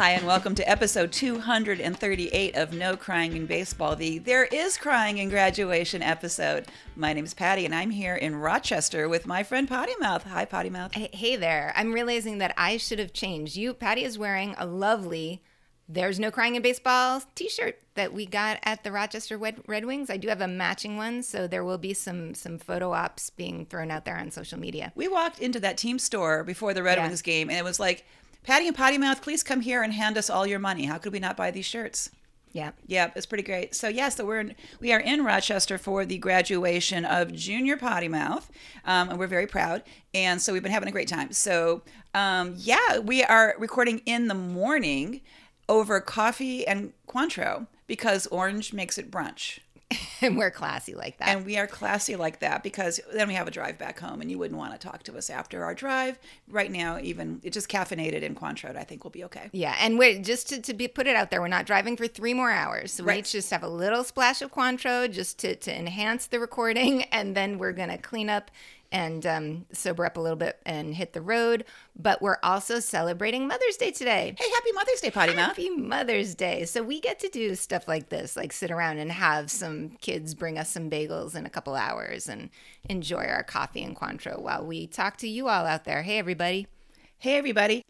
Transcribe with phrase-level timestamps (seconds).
[0.00, 5.18] Hi, and welcome to episode 238 of No Crying in Baseball, the There Is Crying
[5.18, 6.64] in Graduation episode.
[6.96, 10.24] My name is Patty, and I'm here in Rochester with my friend Potty Mouth.
[10.24, 10.94] Hi, Potty Mouth.
[10.94, 11.74] Hey, hey there.
[11.76, 13.56] I'm realizing that I should have changed.
[13.56, 15.42] You, Patty, is wearing a lovely
[15.86, 20.08] There's No Crying in Baseball t shirt that we got at the Rochester Red, Wings.
[20.08, 23.66] I do have a matching one, so there will be some some photo ops being
[23.66, 24.92] thrown out there on social media.
[24.94, 27.08] We walked into that team store before the Red Yeah.
[27.08, 28.06] Wings game, and it was like,
[28.42, 30.86] Patty and Potty Mouth, please come here and hand us all your money.
[30.86, 32.10] How could we not buy these shirts?
[32.52, 32.72] Yeah.
[32.86, 33.74] Yeah, it's pretty great.
[33.74, 38.08] So yes, so we're in, we are in Rochester for the graduation of Junior Potty
[38.08, 38.50] Mouth,
[38.84, 39.82] um, and we're very proud.
[40.14, 41.32] And so we've been having a great time.
[41.32, 45.20] So um, yeah, we are recording in the morning
[45.68, 49.60] over coffee and Cointreau because orange makes it brunch.
[50.22, 51.28] And we're classy like that.
[51.28, 54.30] And we are classy like that because then we have a drive back home, and
[54.30, 56.18] you wouldn't want to talk to us after our drive.
[56.46, 59.48] Right now, even it just caffeinated in Cointreau, I think we'll be okay.
[59.52, 62.06] yeah, and wait, just to, to be put it out there, we're not driving for
[62.06, 62.92] three more hours.
[62.92, 63.18] So we Right.
[63.20, 67.34] each just have a little splash of Cointreau just to, to enhance the recording, and
[67.34, 68.50] then we're gonna clean up
[68.92, 71.64] and um, sober up a little bit and hit the road.
[71.96, 74.34] But we're also celebrating Mother's Day today.
[74.38, 75.48] Hey, happy Mother's Day, Potty Mouth.
[75.48, 76.64] Happy Mother's Day.
[76.64, 80.34] So we get to do stuff like this, like sit around and have some kids
[80.34, 82.50] bring us some bagels in a couple hours and
[82.88, 86.02] enjoy our coffee and Cointreau while we talk to you all out there.
[86.02, 86.66] Hey, everybody.
[87.18, 87.84] Hey, everybody.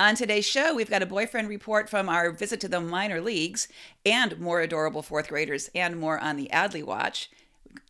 [0.00, 3.66] On today's show, we've got a boyfriend report from our visit to the minor leagues
[4.06, 7.28] and more adorable fourth graders and more on the Adley Watch.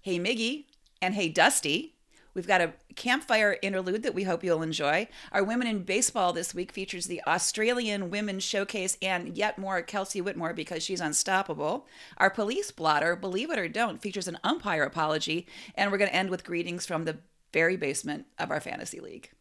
[0.00, 0.64] Hey, Miggy
[1.02, 1.97] and Hey, Dusty.
[2.38, 5.08] We've got a campfire interlude that we hope you'll enjoy.
[5.32, 10.20] Our Women in Baseball this week features the Australian Women's Showcase and yet more Kelsey
[10.20, 11.88] Whitmore because she's unstoppable.
[12.16, 15.48] Our police blotter, believe it or don't, features an umpire apology.
[15.74, 17.18] And we're going to end with greetings from the
[17.52, 19.32] very basement of our fantasy league.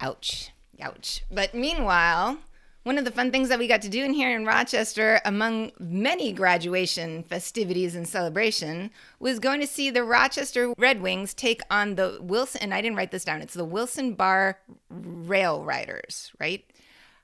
[0.00, 0.52] Ouch.
[0.80, 1.24] Ouch.
[1.32, 2.38] But meanwhile,
[2.82, 5.72] one of the fun things that we got to do in here in Rochester, among
[5.78, 11.96] many graduation festivities and celebration, was going to see the Rochester Red Wings take on
[11.96, 14.58] the Wilson, and I didn't write this down, it's the Wilson Bar
[14.88, 16.64] Rail Riders, right?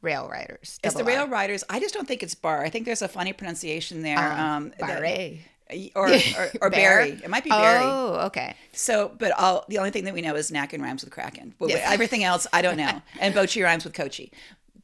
[0.02, 0.78] Rail Riders.
[0.84, 1.06] It's the R.
[1.06, 1.64] Rail Riders.
[1.70, 2.62] I just don't think it's bar.
[2.62, 4.18] I think there's a funny pronunciation there.
[4.18, 5.40] um, that- Barre.
[5.96, 6.08] or
[6.62, 6.70] or?
[6.70, 7.18] Barry.
[7.24, 7.82] It might be Barry.
[7.82, 8.54] Oh, okay.
[8.72, 11.54] So, but all the only thing that we know is Knack and rhymes with Kraken.
[11.58, 11.92] But Yes.
[11.92, 13.02] everything else, I don't know.
[13.20, 14.30] and Bochi rhymes with Kochi.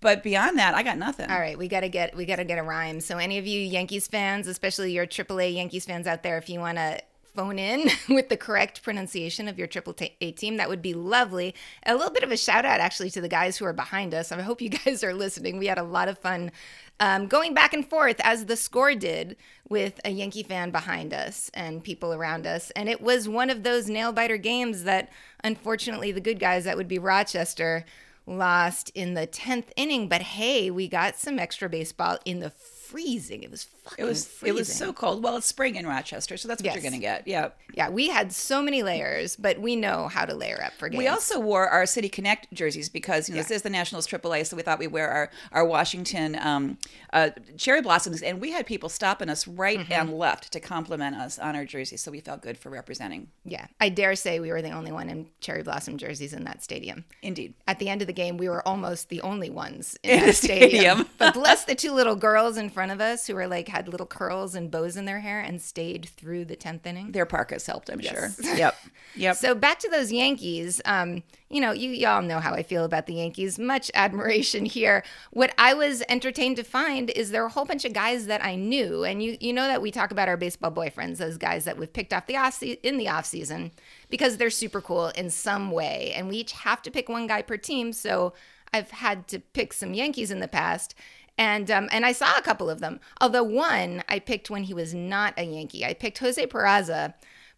[0.02, 1.30] But beyond that, I got nothing.
[1.30, 3.00] All right, we gotta get we gotta get a rhyme.
[3.00, 6.58] So any of you Yankees fans, especially your AAA Yankees fans out there, if you
[6.58, 7.00] want to
[7.34, 11.54] phone in with the correct pronunciation of your triple A team, that would be lovely.
[11.86, 14.32] A little bit of a shout out actually to the guys who are behind us.
[14.32, 15.58] I hope you guys are listening.
[15.58, 16.50] We had a lot of fun
[16.98, 19.36] um, going back and forth as the score did
[19.68, 23.62] with a Yankee fan behind us and people around us, and it was one of
[23.62, 25.10] those nail biter games that
[25.44, 27.84] unfortunately the good guys that would be Rochester
[28.26, 32.50] lost in the 10th inning but hey we got some extra baseball in the
[32.92, 34.56] freezing it was fucking It was freezing.
[34.56, 35.22] it was so cold.
[35.24, 36.74] Well, it's spring in Rochester, so that's what Yes.
[36.76, 37.26] you're gonna get.
[37.26, 37.48] Yeah.
[37.74, 40.98] yeah we had so many layers but we know how to layer up for games
[40.98, 44.46] We also wore our City Connect jerseys because you know this is the Nationals AAA,
[44.46, 46.78] so we thought we'd wear our our Washington um,
[47.12, 49.92] uh, cherry blossoms, and we had people stopping us right Mm-hmm.
[49.92, 53.28] and left to compliment us on our jerseys, so we felt good for representing.
[53.44, 56.62] yeah i dare say we were the only one in cherry blossom jerseys in that
[56.62, 57.54] stadium Indeed.
[57.66, 60.26] at the end of the game, we were almost the only ones in, In that
[60.26, 60.68] the stadium.
[60.98, 61.08] stadium.
[61.18, 64.06] but bless the two little girls in front of us who were like had little
[64.06, 67.12] curls and bows in their hair and stayed through the tenth inning.
[67.12, 68.36] Their parkas helped, I'm Yes.
[68.42, 68.56] sure.
[68.56, 68.74] Yep.
[69.14, 69.36] Yep.
[69.36, 70.80] So back to those Yankees.
[70.84, 73.58] Um, you know, you y'all know how I feel about the Yankees.
[73.58, 75.04] Much admiration here.
[75.32, 78.42] What I was entertained to find is there are a whole bunch of guys that
[78.42, 81.64] I knew, and you you know that we talk about our baseball boyfriends, those guys
[81.66, 83.70] that we've picked off the off se- in the off season
[84.08, 87.42] because they're super cool in some way, and we each have to pick one guy
[87.42, 87.92] per team.
[87.92, 88.32] So
[88.72, 90.94] I've had to pick some Yankees in the past.
[91.42, 93.00] And um, and I saw a couple of them.
[93.20, 95.84] Although one I picked when he was not a Yankee.
[95.84, 97.14] I picked Jose Peraza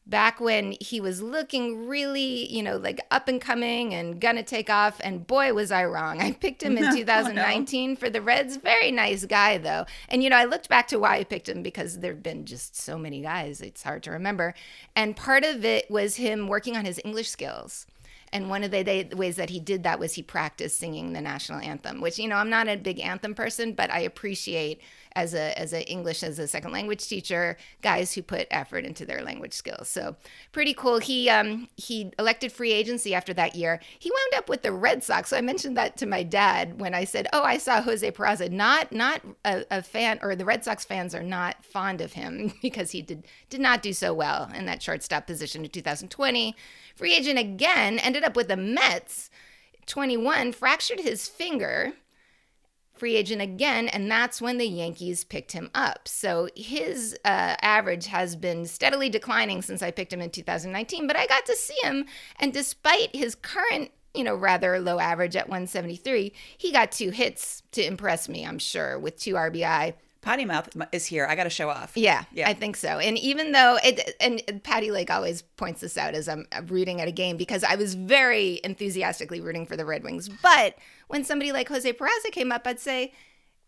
[0.07, 4.71] back when he was looking really, you know, like up and coming and gonna take
[4.71, 5.03] off.
[5.05, 6.23] And boy, was I wrong.
[6.23, 8.57] I picked him in 2019 for the Reds.
[8.57, 9.85] Very nice guy, though.
[10.09, 12.47] And, you know, I looked back to why I picked him because there have been
[12.47, 13.61] just so many guys.
[13.61, 14.55] It's hard to remember.
[14.97, 17.87] And part of it was him working on his English skills.
[18.35, 21.61] And one of the, ways that he did that was he practiced singing the national
[21.61, 24.81] anthem, which you know I'm not a big anthem person, but I appreciate
[25.17, 29.07] as a as a English as a second language teacher guys who put effort into
[29.07, 29.89] their language skills.
[29.89, 30.17] So
[30.53, 30.99] pretty cool.
[30.99, 33.81] He um he elected free agency after that year.
[33.99, 35.31] He wound up with the Red Sox.
[35.31, 38.51] So I mentioned that to my dad when I said, "Oh, I saw Jose Peraza."
[38.51, 42.53] Not not a, a fan or the Red Sox fans are not fond of him
[42.63, 46.57] because he did did not do so well in that shortstop position in 2020.
[46.97, 49.31] Free agent again ended up with the Mets.
[49.87, 51.93] 21 fractured his finger
[52.95, 56.07] free agent again, and that's when the Yankees picked him up.
[56.07, 61.17] So his uh, average has been steadily declining since I picked him in 2019, but
[61.17, 62.07] I got to see him,
[62.39, 66.33] and despite his current you know, rather low average at 173.
[66.57, 69.95] He got two hits to impress me, I'm sure, with two RBI.
[70.25, 71.27] Potty Mouth is here.
[71.27, 71.93] I got to show off.
[71.97, 72.49] Yeah, Yeah.
[72.49, 72.99] I think so.
[72.99, 77.09] And even though it, and Patty Lake always points this out as I'm rooting at
[77.09, 80.29] a game because I was very enthusiastically rooting for the Red Wings.
[80.43, 80.77] But
[81.09, 83.13] when somebody like Jose Peraza came up, I'd say,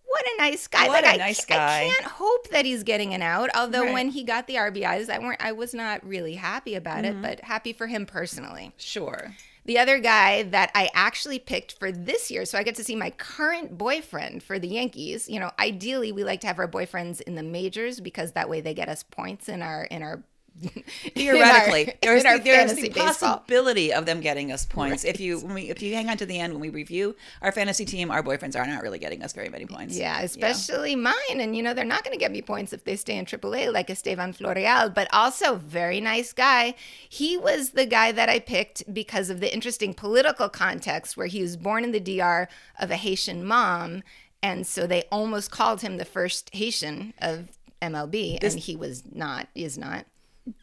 [0.08, 0.86] what a nice guy!
[0.86, 1.80] What like, a I nice ca- guy.
[1.80, 3.50] I can't hope that he's getting an out.
[3.54, 3.92] Although Right.
[3.92, 5.42] when he got the RBIs, I weren't.
[5.42, 7.24] I was not really happy about Mm-hmm.
[7.24, 8.72] it, but happy for him personally.
[8.78, 9.32] Sure.
[9.66, 12.94] The other guy that I actually picked for this year, so I get to see
[12.94, 15.28] my current boyfriend for the Yankees.
[15.28, 18.60] You know, ideally we like to have our boyfriends in the majors because that way
[18.60, 20.22] they get us points in our in our
[21.14, 23.38] Theoretically, our, there's, the, there's the baseball.
[23.38, 25.04] possibility of them getting us points.
[25.04, 27.52] If you when we, if you hang on to the end when we review our
[27.52, 29.96] fantasy team, our boyfriends are not really getting us very many points.
[29.96, 31.14] Yeah, especially mine.
[31.30, 33.72] And, you know, they're not going to get me points if they stay in AAA
[33.72, 36.74] like Esteban Floreal, but also very nice guy.
[37.08, 41.42] He was the guy that I picked because of the interesting political context where he
[41.42, 42.48] was born in the DR
[42.78, 44.02] of a Haitian mom.
[44.42, 47.48] And so they almost called him the first Haitian of
[47.82, 50.06] MLB, and he was not, is not.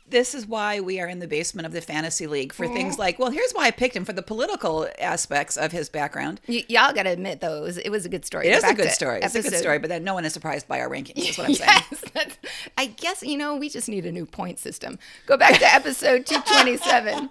[0.08, 3.02] This is why we are in the basement of the fantasy league for things mm-hmm.
[3.02, 6.40] like, well, here's why I picked him for the political aspects of his background.
[6.48, 8.48] Y- y'all got to admit, though, it was, it was a good story.
[8.48, 9.20] It Go a good to story.
[9.22, 11.30] It's a good story, but then no one is surprised by our rankings.
[11.30, 11.70] Is what I'm saying.
[11.92, 12.38] Yes, that's,
[12.78, 15.00] I guess you know we just need a new point system.
[15.26, 17.30] Go back to episode 227.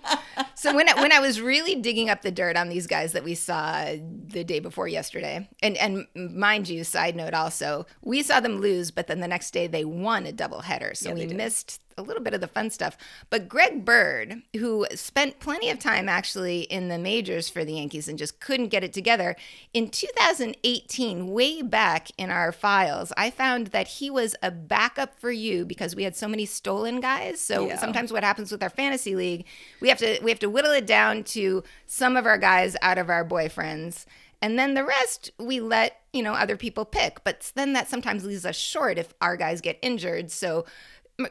[0.54, 3.24] So when I, when I was really digging up the dirt on these guys that
[3.24, 8.40] we saw the day before yesterday, and and mind you, side note also, we saw
[8.40, 11.80] them lose, but then the next day they won a doubleheader, so Yeah, we missed
[11.98, 12.96] a little bit of the fun stuff.
[13.30, 18.08] But Greg Bird, who spent plenty of time actually in the majors for the Yankees
[18.08, 19.36] and just couldn't get it together,
[19.74, 25.30] in 2018, way back in our files, I found that he was a backup for
[25.30, 27.40] you because we had so many stolen guys.
[27.40, 27.78] So Yeah.
[27.78, 29.44] sometimes what happens with our fantasy league,
[29.80, 32.98] we have to we have to whittle it down to some of our guys out
[32.98, 34.04] of our boyfriends.
[34.40, 37.22] And then the rest we let, you know, other people pick.
[37.22, 40.32] But then that sometimes leaves us short if our guys get injured.
[40.32, 40.64] So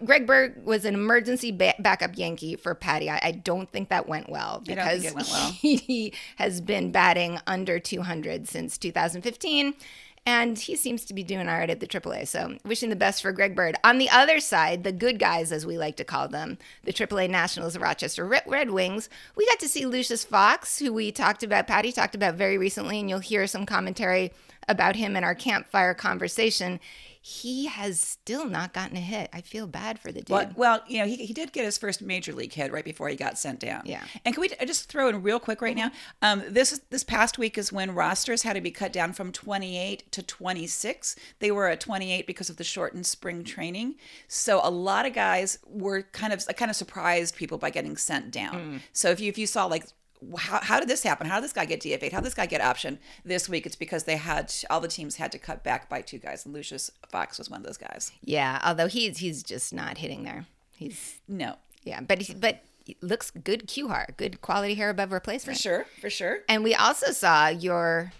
[0.05, 3.09] Greg Bird was an emergency ba- backup Yankee for Patty.
[3.09, 5.51] I, I don't think that went well because went well.
[5.51, 9.73] he has been batting under 200 since 2015.
[10.23, 12.27] And he seems to be doing all right at the AAA.
[12.27, 13.75] So, wishing the best for Greg Bird.
[13.83, 17.27] On the other side, the good guys, as we like to call them, the AAA
[17.27, 21.41] Nationals, the Rochester Red Red Wings, we got to see Lucius Fox, who we talked
[21.41, 24.31] about, Patty talked about very recently, and you'll hear some commentary
[24.67, 26.79] about him in our campfire conversation.
[27.23, 29.29] He has still not gotten a hit.
[29.31, 30.29] I feel bad for the dude.
[30.29, 33.09] Well, well, you know, he, he did get his first major league hit right before
[33.09, 33.83] he got sent down.
[33.85, 34.03] Yeah.
[34.25, 35.91] And can we just throw in real quick right now?
[36.23, 40.11] Um, this this past week is when rosters had to be cut down from 28
[40.11, 41.15] to 26.
[41.39, 43.95] They were at 28 because of the shortened spring training.
[44.27, 48.31] So a lot of guys were kind of kind of surprised people by getting sent
[48.31, 48.81] down.
[48.93, 49.85] So if you if you saw like
[50.37, 51.27] how, how did this happen?
[51.27, 52.11] How did this guy get DFA'd?
[52.11, 53.65] How did this guy get option this week?
[53.65, 56.53] It's because they had all the teams had to cut back by two guys, and
[56.53, 58.11] Lucius Fox was one of those guys.
[58.21, 60.45] yeah, although he's he's just not hitting there.
[60.75, 62.63] He's No, Yeah, but he, but
[63.01, 65.57] looks good Q hair, good quality hair above replacement.
[65.57, 66.39] for sure, for sure.
[66.49, 68.13] And we also saw your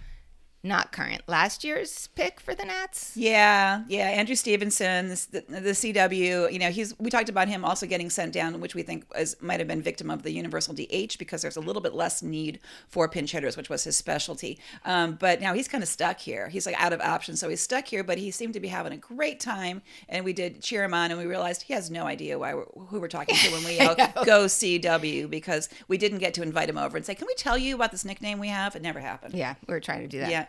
[0.64, 3.14] not current last year's pick for the Nats.
[3.16, 4.10] Yeah, yeah.
[4.10, 6.52] Andrew Stevenson, the, the CW.
[6.52, 6.98] You know, he's.
[7.00, 9.82] We talked about him also getting sent down, which we think is might have been
[9.82, 13.58] victim of the universal DH because there's a little bit less need for pinch hitters,
[13.58, 14.60] which was his specialty.
[14.86, 16.48] Um, but now he's kind of stuck here.
[16.48, 18.04] He's like out of options, so he's stuck here.
[18.04, 21.10] But he seemed to be having a great time, and we did cheer him on,
[21.10, 23.78] and we realized he has no idea why we're, who we're talking to when we
[24.26, 27.58] go CW because we didn't get to invite him over and say, "Can we tell
[27.58, 29.34] you about this nickname we have?" It never happened.
[29.34, 30.30] Yeah, we were trying to do that.
[30.30, 30.46] Yeah.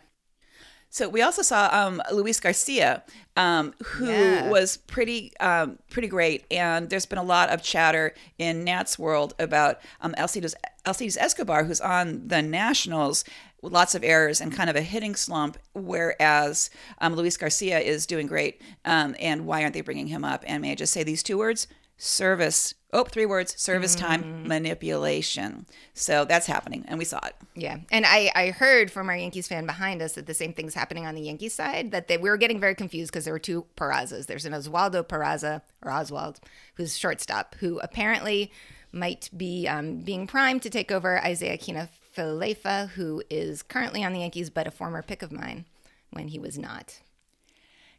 [0.95, 3.03] So we also saw um, Luis Garcia,
[3.35, 4.51] um, who Yeah.
[4.51, 9.35] was pretty um, pretty great, and there's been a lot of chatter in Nats world
[9.39, 10.55] about um, Alcides,
[10.87, 13.25] Alcides Escobar, who's on the Nationals
[13.63, 16.69] with lots of errors and kind of a hitting slump, whereas
[17.01, 18.61] um, Luis Garcia is doing great.
[18.85, 20.45] Um, and why aren't they bringing him up?
[20.47, 21.69] And may I just say these two words?
[22.05, 22.75] Service.
[22.93, 23.55] Oh, three words.
[23.63, 25.67] Service time manipulation.
[25.95, 27.37] So that's happening, and we saw it.
[27.55, 30.75] Yeah, and I, I heard from our Yankees fan behind us that the same thing's
[30.75, 31.93] happening on the Yankees side.
[31.93, 34.27] That they we were getting very confused because there were two Perazas.
[34.27, 36.41] There's an Oswaldo Peraza or Oswald,
[36.75, 38.51] who's shortstop, who apparently
[38.91, 44.13] might be um, being primed to take over Isaiah Kina Falefa, who is currently on
[44.13, 45.67] the Yankees, but a former pick of mine
[46.11, 46.99] when he was not.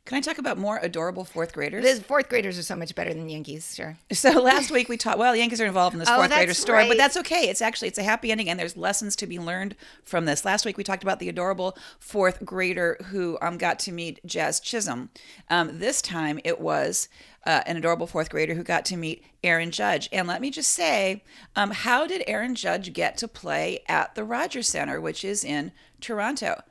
[0.05, 1.83] Can I talk about more adorable fourth graders?
[1.83, 3.97] The fourth graders are so much better than Yankees, sure.
[4.11, 5.17] So last week we talked.
[5.17, 7.47] Well, Yankees are involved in this Oh, fourth grader story, but that's okay.
[7.47, 10.43] It's actually it's a happy ending, and there's lessons to be learned from this.
[10.43, 14.59] Last week we talked about the adorable fourth grader who um, got to meet Jazz
[14.59, 15.09] Chisholm.
[15.49, 17.07] Um, this time it was
[17.45, 20.09] uh, an adorable fourth grader who got to meet Aaron Judge.
[20.11, 21.23] And let me just say,
[21.55, 25.71] um, how did Aaron Judge get to play at the Rogers Center, which is in
[26.01, 26.61] Toronto?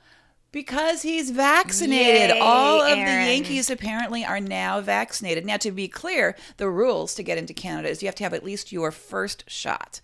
[0.52, 2.36] Because he's vaccinated.
[2.36, 5.46] Yay, All of the Yankees apparently are now vaccinated.
[5.46, 8.34] Now, to be clear, the rules to get into Canada is you have to have
[8.34, 10.02] at least your first shot.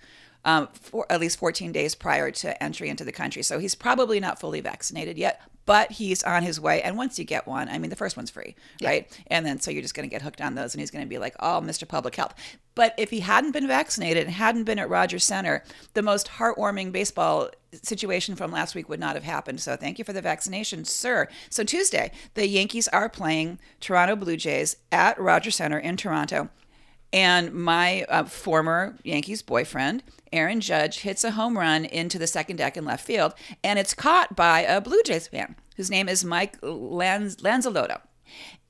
[0.48, 3.42] Um, for at least 14 days prior to entry into the country.
[3.42, 6.80] So he's probably not fully vaccinated yet, but he's on his way.
[6.80, 9.06] And once you get one, I mean, the first one's free, right?
[9.26, 11.08] And then so you're just going to get hooked on those, and he's going to
[11.08, 11.86] be like, oh, Mr.
[11.86, 12.32] Public Health.
[12.74, 15.62] But if he hadn't been vaccinated and hadn't been at Rogers Center,
[15.92, 17.50] the most heartwarming baseball
[17.82, 19.60] situation from last week would not have happened.
[19.60, 21.28] So thank you for the vaccination, sir.
[21.50, 26.48] So Tuesday, the Yankees are playing Toronto Blue Jays at Rogers Center in Toronto.
[27.12, 32.56] And my uh, former Yankees boyfriend, Aaron Judge, hits a home run into the second
[32.56, 33.32] deck in left field,
[33.64, 37.36] and it's caught by a Blue Jays fan whose name is Mike Lanz-.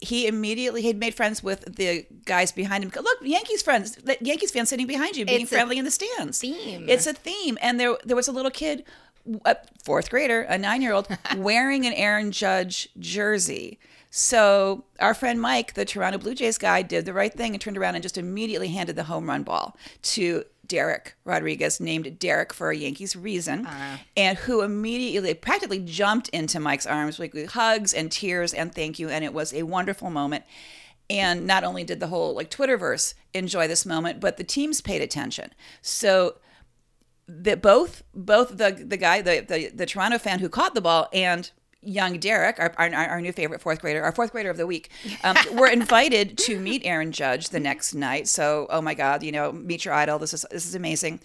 [0.00, 2.92] He immediately had made friends with the guys behind him.
[2.95, 6.38] Look, Yankees friends, Yankees fans sitting behind you, being It's friendly in the stands.
[6.38, 6.88] theme.
[6.88, 8.85] It's a theme, and there there was a little kid,
[9.45, 13.80] a fourth grader, a nine year old, wearing an Aaron Judge jersey.
[14.10, 17.76] So our friend Mike, the Toronto Blue Jays guy, did the right thing and turned
[17.76, 22.70] around and just immediately handed the home run ball to Derek Rodriguez, named Derek for
[22.70, 24.00] a Yankees reason, ah.
[24.16, 29.08] and who immediately, practically jumped into Mike's arms with hugs and tears and thank you,
[29.08, 30.44] and it was a wonderful moment.
[31.10, 35.00] And not only did the whole like Twitterverse enjoy this moment, but the teams paid
[35.00, 35.54] attention.
[35.80, 36.36] So
[37.26, 41.08] that both both the the guy the, the the Toronto fan who caught the ball
[41.14, 41.50] and
[41.88, 44.90] young Derek, our, our, our new favorite fourth grader, our fourth grader of the week,
[45.25, 48.28] um, were invited to meet Aaron Judge the next night.
[48.28, 50.18] So, oh my God, you know, meet your idol.
[50.18, 51.21] This is this is amazing.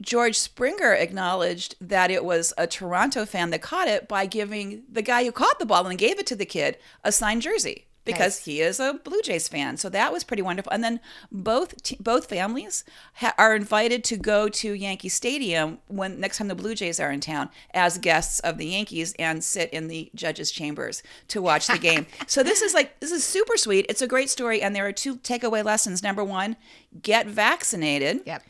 [0.00, 5.02] George Springer acknowledged that it was a Toronto fan that caught it by giving the
[5.02, 8.38] guy who caught the ball and gave it to the kid a signed jersey because
[8.38, 8.44] Nice.
[8.44, 9.76] he is a Blue Jays fan.
[9.76, 10.72] So that was pretty wonderful.
[10.72, 11.00] And then
[11.30, 16.48] both t- both families ha- are invited to go to Yankee Stadium when next time
[16.48, 20.10] the Blue Jays are in town as guests of the Yankees and sit in the
[20.14, 22.06] judges' chambers to watch the game.
[22.26, 23.86] so this is like this is super sweet.
[23.88, 26.02] It's a great story, and there are two takeaway lessons.
[26.02, 26.56] Number one,
[27.02, 28.20] get vaccinated.
[28.26, 28.42] Yep.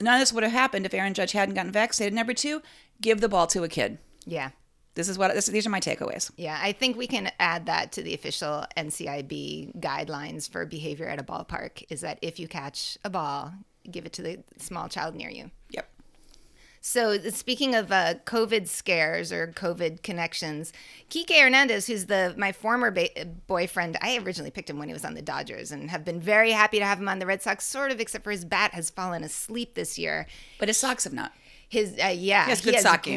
[0.00, 2.14] None of this would have happened if Aaron Judge hadn't gotten vaccinated.
[2.14, 2.62] Number two,
[3.00, 3.98] give the ball to a kid.
[4.24, 4.50] Yeah.
[4.96, 6.30] This is what this, these are my takeaways.
[6.36, 11.20] Yeah, I think we can add that to the official NCIB guidelines for behavior at
[11.20, 13.52] a ballpark is that if you catch a ball,
[13.90, 15.50] give it to the small child near you.
[15.70, 15.86] Yep.
[16.80, 20.72] So, speaking of uh, COVID scares or COVID connections,
[21.10, 25.04] Kike Hernandez, who's the my former ba- boyfriend, I originally picked him when he was
[25.04, 27.66] on the Dodgers, and have been very happy to have him on the Red Sox.
[27.66, 30.26] Sort of, except for his bat has fallen asleep this year.
[30.58, 31.32] But his socks have not.
[31.68, 32.60] His uh, yeah, he has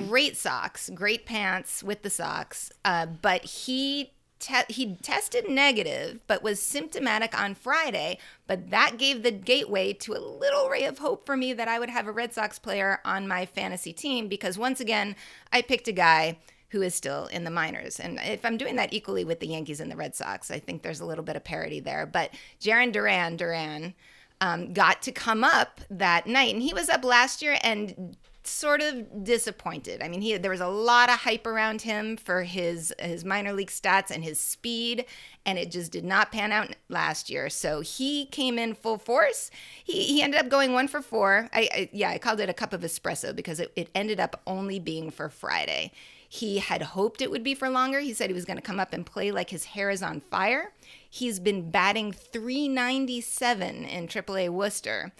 [0.07, 2.71] great socks, great pants with the socks.
[2.83, 8.17] Uh, but he te- he tested negative, but was symptomatic on Friday.
[8.47, 11.77] But that gave the gateway to a little ray of hope for me that I
[11.77, 15.15] would have a Red Sox player on my fantasy team because once again
[15.53, 16.37] I picked a guy
[16.69, 17.99] who is still in the minors.
[17.99, 20.81] And if I'm doing that equally with the Yankees and the Red Sox, I think
[20.81, 22.05] there's a little bit of parity there.
[22.05, 23.95] But Jarren Duran Duran
[24.41, 28.15] um, got to come up that night, and he was up last year and
[28.49, 30.01] sort of disappointed.
[30.01, 33.53] I mean, he there was a lot of hype around him for his his minor
[33.53, 35.05] league stats and his speed,
[35.45, 37.49] and it just did not pan out last year.
[37.49, 39.51] So he came in full force.
[39.83, 41.49] He he ended up going one for four.
[41.53, 44.41] I, I yeah, I called it a cup of espresso because it, it ended up
[44.45, 45.91] only being for Friday.
[46.31, 47.99] He had hoped it would be for longer.
[47.99, 50.21] He said he was going to come up and play like his hair is on
[50.29, 50.73] fire.
[51.09, 55.11] He's been batting 397 in AAA Worcester.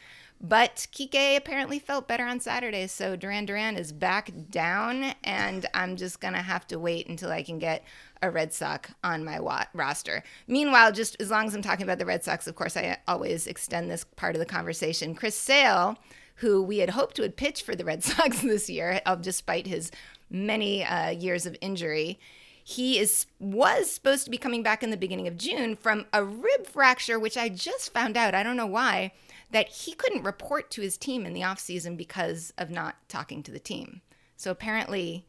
[0.41, 5.97] But Kike apparently felt better on Saturday, so Duran Duran is back down, and I'm
[5.97, 7.83] just gonna have to wait until I can get
[8.21, 10.23] a Red Sox on my wa- roster.
[10.47, 13.47] Meanwhile, just as long as I'm talking about the Red Sox, of course, I always
[13.47, 15.13] extend this part of the conversation.
[15.13, 15.97] Chris Sale,
[16.35, 19.91] who we had hoped would pitch for the Red Sox this year, despite his
[20.29, 22.17] many uh, years of injury,
[22.63, 26.23] he is was supposed to be coming back in the beginning of June from a
[26.23, 28.33] rib fracture, which I just found out.
[28.33, 29.11] I don't know why
[29.51, 33.51] that he couldn't report to his team in the offseason because of not talking to
[33.51, 34.01] the team.
[34.37, 35.25] So apparently,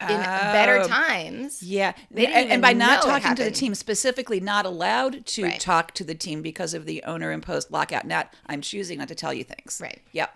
[0.00, 0.86] in better Oh.
[0.86, 5.60] times, Yeah, and, and by not talking to the team, specifically not allowed to Right.
[5.60, 8.06] talk to the team because of the owner imposed lockout.
[8.06, 9.80] Not, I'm choosing not to tell you things.
[9.82, 10.00] Right.
[10.12, 10.30] Yep.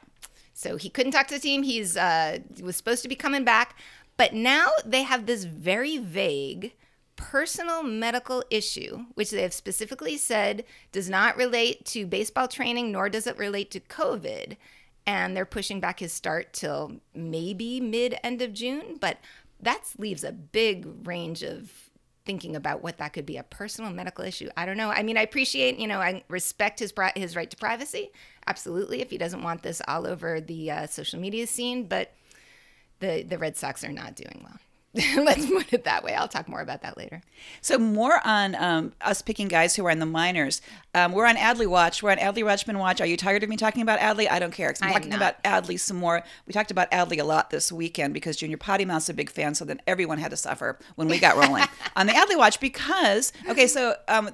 [0.53, 1.63] So he couldn't talk to the team.
[1.63, 3.77] He's uh, was supposed to be coming back,
[4.17, 6.73] but now they have this very vague
[7.17, 13.09] personal medical issue, which they have specifically said does not relate to baseball training nor
[13.09, 14.57] does it relate to COVID.
[15.07, 18.99] And they're pushing back his start till maybe mid end of June.
[19.01, 19.19] But
[19.61, 21.91] that leaves a big range of
[22.25, 24.49] thinking about what that could be a personal medical issue.
[24.57, 24.91] I don't know.
[24.91, 28.13] I mean, I appreciate, you know, I respect his his right to privacy.
[28.47, 32.13] Absolutely, if he doesn't want this all over the uh, social media scene, but
[33.01, 34.59] the the Red Sox are not doing well.
[35.17, 36.13] Let's put it that way.
[36.13, 37.23] I'll talk more about that later.
[37.63, 40.61] So more on um, us picking guys who are in the minors.
[40.95, 42.03] Um, we're on Adley Watch.
[42.03, 43.01] We're on Adley Rutschman Watch.
[43.01, 44.31] Are you tired of me talking about Adley?
[44.31, 44.75] I don't care.
[44.83, 46.23] I'm I talking about Adley some more.
[46.47, 49.55] We talked about Adley a lot this weekend because Junior Potty Mouth's a big fan,
[49.55, 51.65] so then everyone had to suffer when we got rolling
[51.97, 54.31] on the Adley Watch because okay, so um,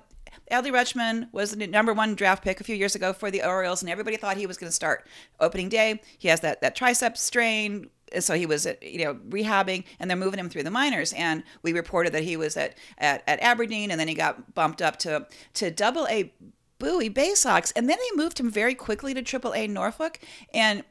[0.50, 3.82] Adley Rutschman was the number one draft pick a few years ago for the Orioles,
[3.82, 5.06] and everybody thought he was going to start
[5.40, 6.00] opening day.
[6.18, 10.16] He has that that tricep strain, so he was at, you know rehabbing, and they're
[10.16, 11.12] moving him through the minors.
[11.12, 14.82] And we reported that he was at at, at Aberdeen, and then he got bumped
[14.82, 16.32] up to to Double A
[16.78, 20.20] Bowie Bay Sox, and then they moved him very quickly to Triple A Norfolk,
[20.52, 20.84] and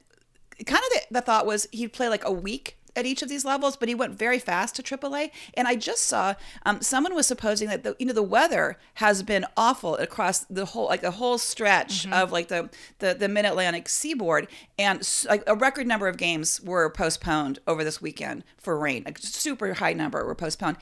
[0.66, 3.46] kind of the, the thought was he'd play like a week at each of these
[3.46, 5.32] levels, but he went very fast to AAA.
[5.54, 6.34] And I just saw
[6.66, 10.66] um, someone was supposing that the you know the weather has been awful across the
[10.66, 15.44] whole like the whole stretch of like the the, the Mid Atlantic seaboard, and like
[15.48, 19.04] a record number of games were postponed over this weekend for rain.
[19.06, 20.78] A super high number were postponed.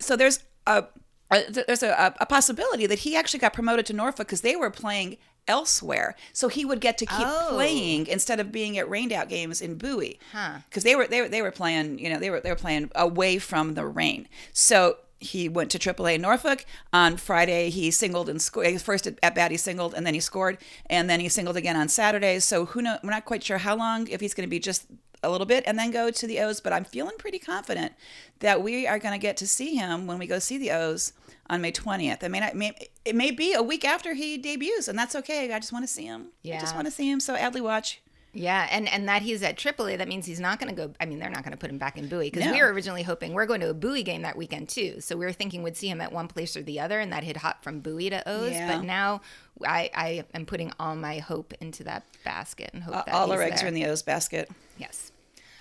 [0.00, 0.86] So there's a
[1.30, 4.70] uh, there's a, a possibility that he actually got promoted to Norfolk because they were
[4.70, 7.48] playing elsewhere, so he would get to keep Oh.
[7.54, 10.20] playing instead of being at rained out games in Bowie.
[10.32, 10.58] Huh.
[10.68, 12.90] Because they were they were they were playing you know they were they were playing
[12.94, 14.28] away from the rain.
[14.52, 17.70] So he went to AAA Norfolk on Friday.
[17.70, 18.80] He singled and scored.
[18.80, 21.74] First at, at bat he singled and then he scored and then he singled again
[21.76, 22.38] on Saturday.
[22.38, 22.98] So who know?
[23.02, 24.84] We're not quite sure how long if he's going to be just
[25.22, 26.60] a little bit and then go to the O's.
[26.60, 27.92] But I'm feeling pretty confident
[28.40, 31.12] that we are going to get to see him when we go see the O's
[31.50, 32.22] on May 20th.
[32.22, 32.72] I mean, it may,
[33.04, 35.52] it may be a week after he debuts, and that's okay.
[35.52, 36.28] I just want to see him.
[36.42, 36.56] Yeah.
[36.56, 37.20] I just want to see him.
[37.20, 38.00] So Adley watch.
[38.38, 40.94] Yeah, and and that he's at AAA, that means he's not going to go.
[41.00, 42.52] I mean, they're not going to put him back in Bowie because No.
[42.52, 45.00] we were originally hoping we're going to a Bowie game that weekend too.
[45.00, 47.24] So we were thinking we'd see him at one place or the other, and that
[47.24, 48.52] he'd hop from Bowie to O's.
[48.52, 48.76] Yeah.
[48.76, 49.22] But now
[49.66, 53.42] I, I am putting all my hope into that basket and hope that All our
[53.42, 53.64] eggs there.
[53.66, 54.48] are in the O's basket.
[54.78, 55.10] Yes.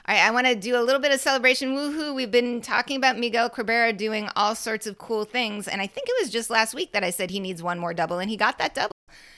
[0.08, 1.76] All right, I want to do a little bit of celebration.
[1.76, 2.14] Woohoo.
[2.16, 5.68] We've been talking about Miguel Cabrera doing all sorts of cool things.
[5.68, 7.94] And I think it was just last week that I said he needs one more
[7.94, 8.92] double, and he got that double.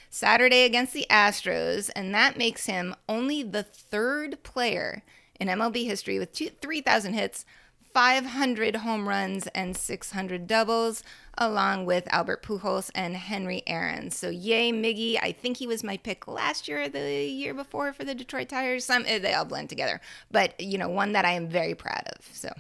[0.10, 5.04] Saturday against the Astros, and that makes him only the third player
[5.40, 7.46] in MLB history with two, 3,000 hits,
[7.94, 11.04] 500 home runs, and 600 doubles,
[11.38, 14.12] along with Albert Pujols and Henry Aaron.
[14.12, 15.18] So, yay, Miggy.
[15.22, 18.86] I think he was my pick last year the year before for the Detroit Tigers.
[18.86, 22.04] Some, eh, they all blend together, but, you know, one that I am very proud
[22.16, 22.28] of.
[22.34, 22.54] So,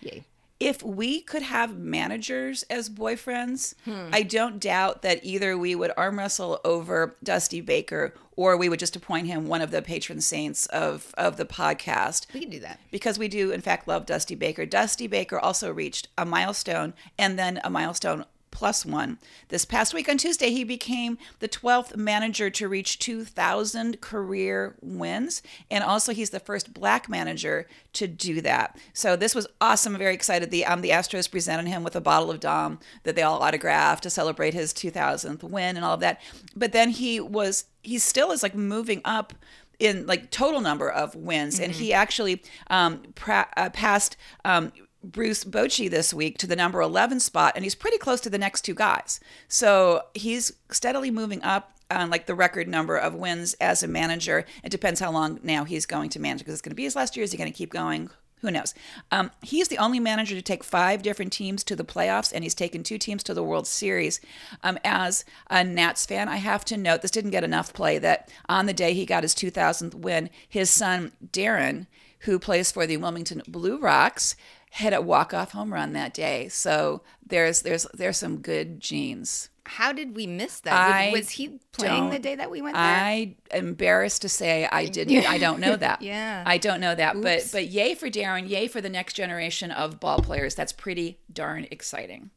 [0.00, 0.24] yay.
[0.64, 4.08] If we could have managers as boyfriends, Hmm.
[4.12, 8.78] I don't doubt that either we would arm wrestle over Dusty Baker or we would
[8.78, 12.26] just appoint him one of the patron saints of, of the podcast.
[12.32, 12.78] We can do that.
[12.90, 14.64] because we do in fact love Dusty Baker.
[14.64, 19.18] Dusty Baker also reached a milestone and then a milestone plus one.
[19.48, 25.42] This past week on Tuesday, he became the 12th manager to reach 2,000 career wins.
[25.70, 28.78] And also, he's the first black manager to do that.
[28.92, 29.98] So, this was awesome.
[29.98, 30.52] Very excited.
[30.52, 34.04] The, um, the Astros presented him with a bottle of Dom that they all autographed
[34.04, 36.20] to celebrate his 2000th win and all of that.
[36.54, 39.32] But then he was, he still is like moving up
[39.78, 44.70] in like total number of wins, and he actually um, pra- uh, passed um,
[45.02, 48.38] Bruce Bochy this week to the number 11 spot, and he's pretty close to the
[48.38, 49.20] next two guys.
[49.48, 54.44] So he's steadily moving up on like the record number of wins as a manager.
[54.62, 56.96] It depends how long now he's going to manage because it's going to be his
[56.96, 57.24] last year.
[57.24, 58.10] Is he going to keep going?
[58.42, 58.74] Who knows?
[59.12, 62.56] Um, he's the only manager to take five different teams to the playoffs, and he's
[62.56, 64.20] taken two teams to the World Series.
[64.64, 68.28] Um, as a Nats fan, I have to note this didn't get enough play that
[68.48, 71.86] on the day he got his 2000th win, his son Darren,
[72.20, 74.34] who plays for the Wilmington Blue Rocks,
[74.72, 76.48] had a walk-off home run that day.
[76.48, 79.50] So there's there's there's some good genes.
[79.64, 81.12] How did we miss that?
[81.12, 82.82] Was, was he playing the day that we went there?
[82.82, 85.30] I embarrassed to say I didn't.
[85.30, 86.00] I don't know that.
[86.02, 86.42] Yeah.
[86.46, 87.20] I don't know that.
[87.20, 88.48] But but yay for Darren!
[88.48, 90.54] Yay for the next generation of ball players.
[90.54, 92.30] That's pretty darn exciting.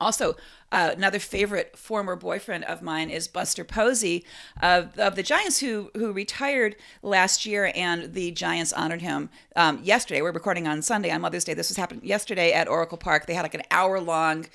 [0.00, 0.36] Also,
[0.70, 4.24] uh, another favorite former boyfriend of mine is Buster Posey
[4.62, 9.80] of, of the Giants, who who retired last year, and the Giants honored him um,
[9.82, 10.20] yesterday.
[10.20, 11.54] We're recording on Sunday on Mother's Day.
[11.54, 13.26] This was happening yesterday at Oracle Park.
[13.26, 14.46] They had like an hour long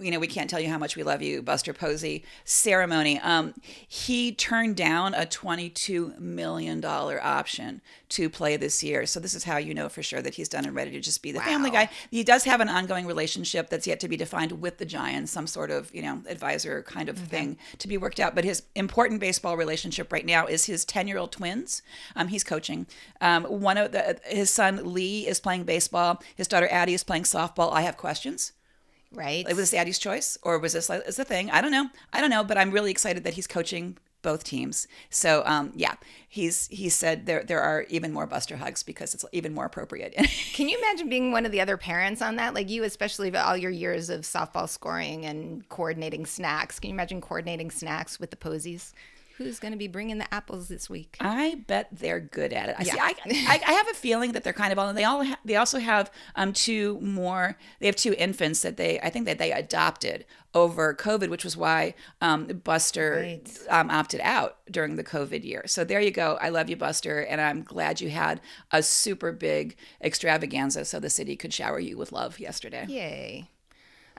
[0.00, 3.18] you know, we can't tell you how much we love you, Buster Posey ceremony.
[3.20, 3.54] Um,
[3.86, 7.80] he turned down a $22 million option
[8.10, 9.06] to play this year.
[9.06, 11.22] So this is how you know for sure that he's done and ready to just
[11.22, 11.44] be the wow.
[11.44, 11.90] family guy.
[12.10, 15.46] He does have an ongoing relationship that's yet to be defined with the Giants, some
[15.46, 17.26] sort of, you know, advisor kind of mm-hmm.
[17.26, 18.34] thing to be worked out.
[18.34, 21.82] But his important baseball relationship right now is his 10 year old twins.
[22.16, 22.86] Um, he's coaching.
[23.20, 26.22] Um, one of the, his son Lee is playing baseball.
[26.36, 27.72] His daughter Addie is playing softball.
[27.72, 28.52] I have questions.
[29.12, 29.46] Right.
[29.46, 31.50] Was this Addie's choice or was this like, is the thing?
[31.50, 31.88] I don't know.
[32.12, 34.88] I don't know, but I'm really excited that he's coaching both teams.
[35.10, 35.94] So um, yeah,
[36.28, 40.14] he's he said there there are even more Buster hugs because it's even more appropriate.
[40.54, 42.54] Can you imagine being one of the other parents on that?
[42.54, 46.78] Like you, especially all your years of softball scoring and coordinating snacks.
[46.78, 48.92] Can you imagine coordinating snacks with the Poseys?
[49.38, 51.16] Who's going to be bringing the apples this week?
[51.20, 52.76] I bet they're good at it.
[52.76, 52.92] I yeah.
[52.92, 52.98] see.
[53.00, 54.92] I, I, I, have a feeling that they're kind of all.
[54.92, 55.24] They all.
[55.24, 57.56] Ha- they also have um two more.
[57.78, 58.98] They have two infants that they.
[58.98, 60.24] I think that they adopted
[60.54, 63.58] over COVID, which was why um, Buster right.
[63.70, 65.62] um, opted out during the COVID year.
[65.66, 66.36] So there you go.
[66.40, 68.40] I love you, Buster, and I'm glad you had
[68.72, 72.86] a super big extravaganza so the city could shower you with love yesterday.
[72.88, 73.48] Yay.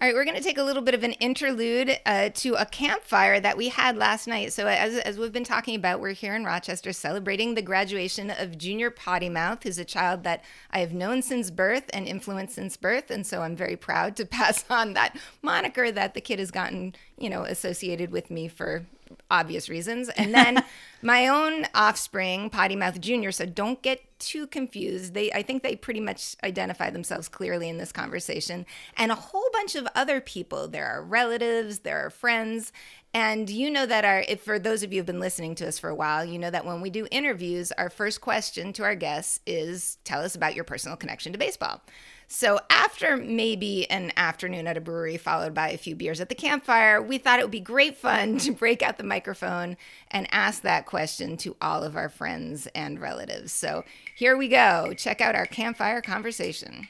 [0.01, 2.65] All right, we're going to take a little bit of an interlude uh, to a
[2.65, 4.53] campfire that we had last night.
[4.53, 8.57] So, as, as we've been talking about, we're here in Rochester celebrating the graduation of
[8.57, 12.77] Junior Potty Mouth, who's a child that I have known since birth and influenced since
[12.77, 13.11] birth.
[13.11, 16.95] And so I'm very proud to pass on that moniker that the kid has gotten,
[17.17, 18.85] you know, associated with me for
[19.29, 20.09] obvious reasons.
[20.19, 20.63] And then
[21.01, 23.31] my own offspring, Potty Mouth Jr.
[23.31, 25.13] So don't get too confused.
[25.13, 28.65] They, I think they pretty much identify themselves clearly in this conversation.
[28.97, 30.67] And a whole bunch of other people.
[30.67, 32.73] There are relatives, there are friends.
[33.13, 35.79] And you know that our, if for those of you who've been listening to us
[35.79, 38.95] for a while, you know that when we do interviews, our first question to our
[38.95, 41.81] guests is tell us about your personal connection to baseball.
[42.31, 46.35] So, after maybe an afternoon at a brewery followed by a few beers at the
[46.35, 49.77] campfire, we thought it would be great fun to break out the microphone
[50.11, 53.51] and ask that question to all of our friends and relatives.
[53.51, 53.83] So,
[54.15, 54.93] here we go.
[54.95, 56.87] Check out our campfire conversation.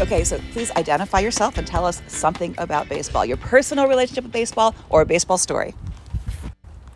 [0.00, 4.32] Okay, so please identify yourself and tell us something about baseball, your personal relationship with
[4.32, 5.74] baseball or a baseball story.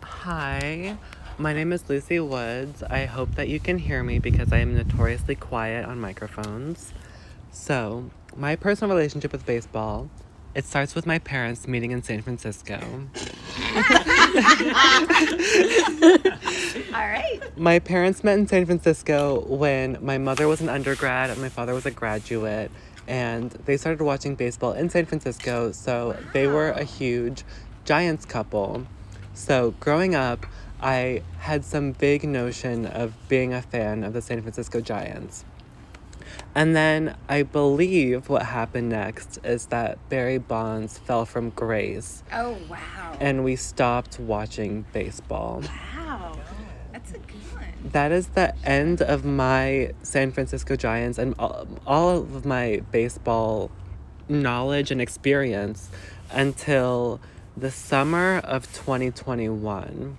[0.02, 0.96] Hi,
[1.38, 2.82] my name is Lucy Woods.
[2.82, 6.92] I hope that you can hear me because I am notoriously quiet on microphones.
[7.50, 10.10] So, my personal relationship with baseball,
[10.54, 12.74] it starts with my parents meeting in San Francisco.
[16.94, 17.40] All right.
[17.56, 21.74] My parents met in San Francisco when my mother was an undergrad and my father
[21.74, 22.70] was a graduate
[23.06, 27.44] and they started watching baseball in San Francisco, so they were a huge
[27.84, 28.86] Giants couple.
[29.34, 30.46] So, growing up,
[30.80, 35.44] I had some vague notion of being a fan of the San Francisco Giants.
[36.54, 42.22] And then I believe what happened next is that Barry Bonds fell from grace.
[42.32, 43.16] Oh, wow.
[43.20, 45.62] And we stopped watching baseball.
[45.94, 46.38] Wow.
[46.92, 47.64] That's a good one.
[47.92, 53.70] That is the end of my San Francisco Giants and all, all of my baseball
[54.28, 55.90] knowledge and experience
[56.30, 57.20] until
[57.56, 60.18] the summer of 2021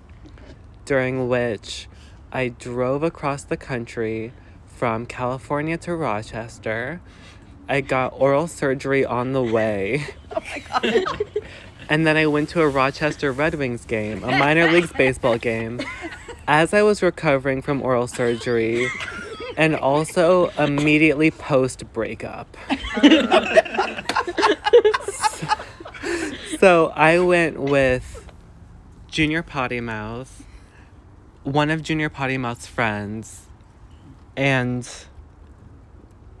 [0.86, 1.88] during which
[2.32, 4.32] I drove across the country
[4.64, 7.02] from California to Rochester.
[7.68, 10.06] I got oral surgery on the way.
[10.36, 11.22] Oh my God.
[11.88, 15.80] and then I went to a Rochester Red Wings game, a minor leagues baseball game,
[16.46, 18.86] as I was recovering from oral surgery
[19.56, 22.54] and also immediately post breakup.
[25.08, 25.46] so,
[26.58, 28.30] so I went with
[29.08, 30.45] Junior Potty Mouth
[31.46, 33.46] one of Junior Potty Mouth's friends,
[34.36, 34.88] and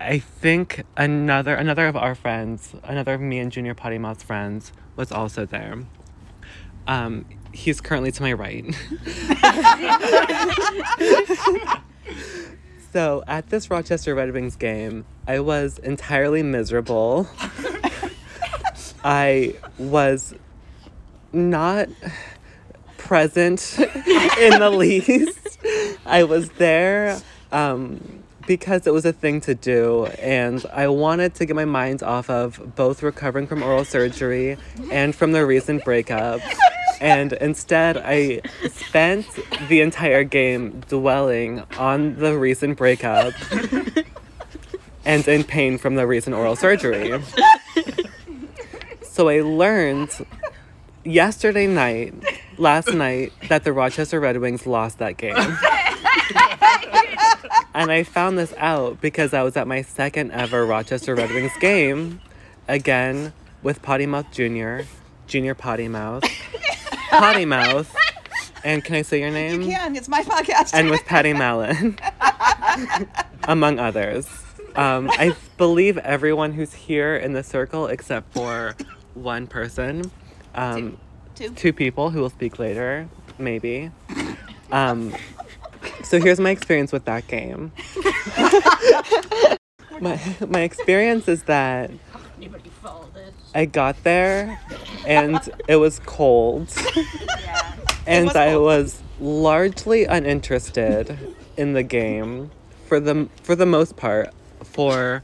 [0.00, 4.72] I think another another of our friends, another of me and Junior Potty Mouth's friends,
[4.96, 5.84] was also there.
[6.88, 8.64] Um, he's currently to my right.
[12.92, 17.28] so at this Rochester Red Wings game, I was entirely miserable.
[19.04, 20.34] I was
[21.32, 21.88] not
[23.06, 25.58] present in the least.
[26.04, 27.20] I was there
[27.52, 32.02] um, because it was a thing to do, and I wanted to get my mind
[32.02, 34.56] off of both recovering from oral surgery
[34.90, 36.40] and from the recent breakup.
[37.00, 38.40] And instead, I
[38.70, 39.26] spent
[39.68, 43.34] the entire game dwelling on the recent breakup
[45.04, 47.12] and in pain from the recent oral surgery.
[49.02, 50.10] So I learned
[51.02, 52.12] yesterday night
[52.58, 55.36] last night that the Rochester Red Wings lost that game.
[57.74, 61.52] and I found this out because I was at my second ever Rochester Red Wings
[61.60, 62.20] game,
[62.68, 64.80] again with Potty Mouth Jr.,
[65.26, 66.24] Junior Potty Mouth,
[67.10, 67.94] Potty Mouth,
[68.64, 69.62] and can I say your name?
[69.62, 69.96] You can.
[69.96, 70.72] It's my podcast.
[70.74, 71.98] and with Patty Mallon,
[73.44, 74.28] among others.
[74.76, 78.76] Um, I believe everyone who's here in the circle, except for
[79.14, 80.10] one person,
[80.54, 80.98] um,
[81.36, 81.50] Two.
[81.50, 83.90] two people who will speak later, maybe.
[84.72, 85.14] Um,
[86.02, 87.72] so here's my experience with that game.
[90.00, 91.90] my my experience is that
[93.54, 94.60] I got there,
[95.06, 96.68] and it was cold
[98.06, 98.64] and was I cold.
[98.64, 101.18] was largely uninterested
[101.56, 102.50] in the game
[102.86, 104.32] for the for the most part.
[104.64, 105.22] For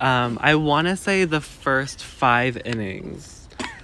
[0.00, 3.35] um, I want to say the first five innings,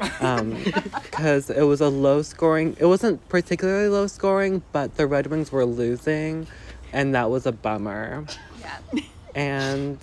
[1.03, 2.77] because it was a low scoring.
[2.79, 6.47] It wasn't particularly low scoring, but the Red Wings were losing,
[6.93, 8.25] and that was a bummer.
[8.61, 9.03] Yeah.
[9.35, 9.99] And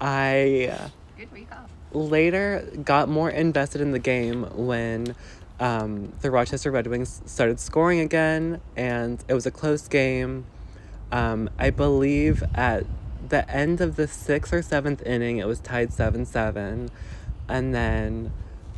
[0.00, 1.66] I Good recall.
[1.92, 5.14] later got more invested in the game when
[5.58, 10.46] um, the Rochester Red Wings started scoring again, and it was a close game.
[11.10, 12.84] Um, I believe at
[13.28, 16.90] the end of the sixth or seventh inning, it was tied 7 7.
[17.48, 18.32] And then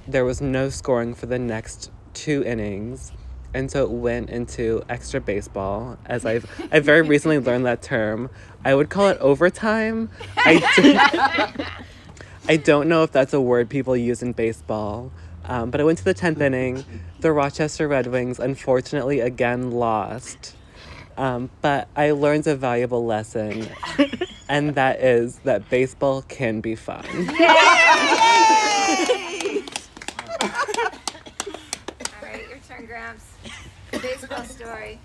[0.09, 3.13] there was no scoring for the next two innings.
[3.55, 8.31] And so it went into extra baseball, as I've I very recently learned that term.
[8.65, 10.11] I would call it overtime.
[10.37, 10.59] I
[11.57, 11.65] do,
[12.49, 15.13] I don't know if that's a word people use in baseball,
[15.45, 16.85] um, but I went to the 10th inning.
[17.21, 20.55] The Rochester Red Wings unfortunately again lost.
[21.19, 23.69] Um, but I learned a valuable lesson,
[24.49, 27.05] and that is that baseball can be fun.
[27.05, 27.17] All
[32.23, 33.25] right, your turn, Gramps.
[34.19, 34.99] Story.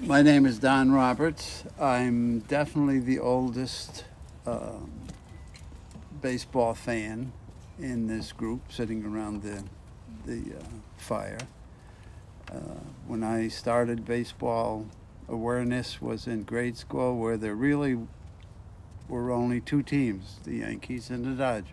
[0.00, 1.64] My name is Don Roberts.
[1.80, 4.04] I'm definitely the oldest
[4.46, 4.90] um,
[6.20, 7.32] baseball fan
[7.78, 9.64] in this group, sitting around the
[10.26, 10.64] the uh,
[10.98, 11.38] fire.
[12.52, 12.58] Uh,
[13.06, 14.84] when I started baseball,
[15.26, 17.98] awareness was in grade school, where there really
[19.08, 21.72] were only two teams: the Yankees and the Dodgers.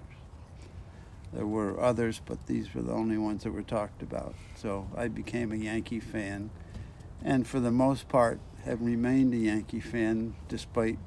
[1.34, 4.36] There were others, but these were the only ones that were talked about.
[4.62, 6.52] So I became a Yankee fan
[7.24, 11.00] and for the most part have remained a Yankee fan despite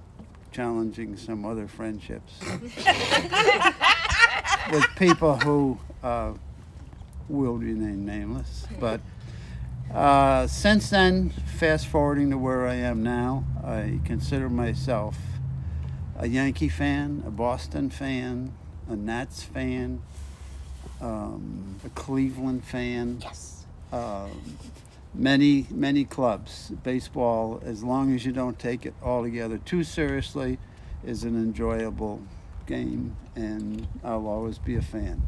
[0.50, 2.40] challenging some other friendships
[4.72, 6.32] with people who uh,
[7.28, 8.66] will remain nameless.
[8.80, 9.00] But
[9.92, 15.16] uh, since then, fast forwarding to where I am now, I consider myself
[16.18, 18.52] a Yankee fan, a Boston fan,
[18.88, 20.02] a Nats fan,
[21.00, 23.18] um, a Cleveland fan.
[23.20, 23.64] Yes.
[23.92, 24.58] Um,
[25.14, 30.58] many many clubs baseball as long as you don't take it altogether too seriously
[31.04, 32.20] is an enjoyable
[32.66, 35.22] game and i'll always be a fan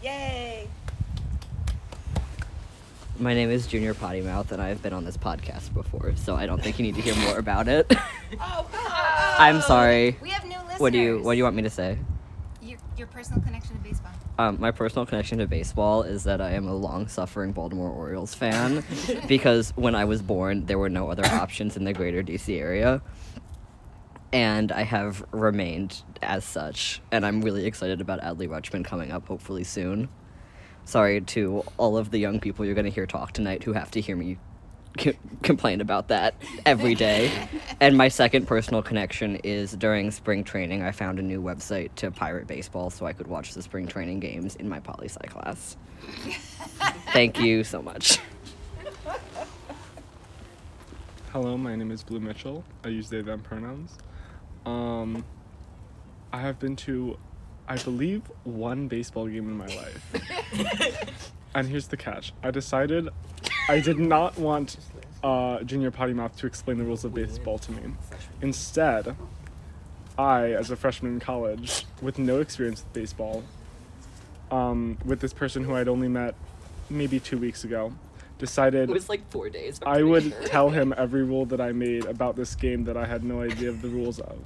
[0.00, 0.68] Yay.
[3.18, 6.46] My name is Junior Potty Mouth, and I've been on this podcast before, so I
[6.46, 7.92] don't think you need to hear more about it.
[8.40, 8.66] Oh,
[9.38, 10.16] I'm sorry.
[10.22, 10.80] We have new listeners.
[10.80, 11.98] What do you What do you want me to say?
[12.96, 14.12] Your, personal connection to baseball.
[14.38, 18.84] Um, my personal connection to baseball is that I am a long-suffering Baltimore Orioles fan
[19.28, 23.02] because when I was born, there were no other options in the greater DC area,
[24.32, 27.00] and I have remained as such.
[27.10, 30.08] And I'm really excited about Adley Rutschman coming up, hopefully soon.
[30.84, 33.90] Sorry to all of the young people you're going to hear talk tonight who have
[33.92, 34.38] to hear me
[34.98, 36.34] c- complain about that
[36.66, 37.30] every day.
[37.80, 42.10] and my second personal connection is during spring training, I found a new website to
[42.10, 45.76] pirate baseball so I could watch the spring training games in my poli sci class.
[47.12, 48.18] Thank you so much.
[51.32, 52.62] Hello, my name is Blue Mitchell.
[52.84, 53.96] I use they them pronouns.
[54.66, 55.24] Um,
[56.32, 57.18] I have been to,
[57.66, 61.32] I believe, one baseball game in my life.
[61.54, 63.08] and here's the catch: I decided
[63.68, 64.76] I did not want
[65.22, 67.82] uh, Junior Potty Mouth to explain the rules of baseball to me.
[68.40, 69.16] Instead,
[70.18, 73.44] I, as a freshman in college, with no experience with baseball,
[74.50, 76.34] um, with this person who I'd only met
[76.90, 77.92] maybe two weeks ago,
[78.38, 79.78] decided It was like four days.
[79.84, 80.44] I'm I would sure.
[80.44, 83.68] tell him every rule that I made about this game that I had no idea
[83.68, 84.38] of the rules of.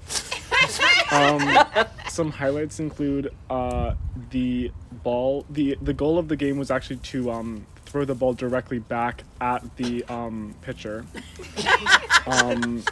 [1.12, 1.58] um,
[2.08, 3.94] some highlights include uh,
[4.30, 4.70] the
[5.02, 5.44] ball.
[5.50, 9.24] the The goal of the game was actually to um, throw the ball directly back
[9.40, 11.04] at the um, pitcher.
[12.26, 12.82] Um,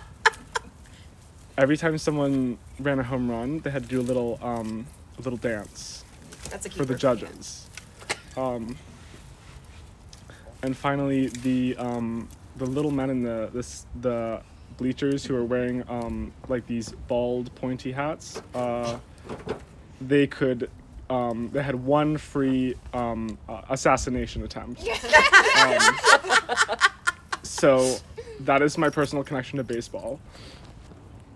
[1.59, 4.87] every time someone ran a home run, they had to do a little um,
[5.18, 6.04] a little dance
[6.50, 7.66] That's a for the judges.
[8.37, 8.76] Um,
[10.62, 14.40] and finally, the um, the little men in the this the
[14.76, 18.40] bleachers who are wearing um, like these bald pointy hats.
[18.54, 18.98] Uh,
[20.00, 20.70] they could.
[21.14, 24.87] Um, they had one free um, uh, assassination attempt.
[25.57, 25.79] Um,
[27.44, 27.96] so
[28.40, 30.18] that is my personal connection to baseball.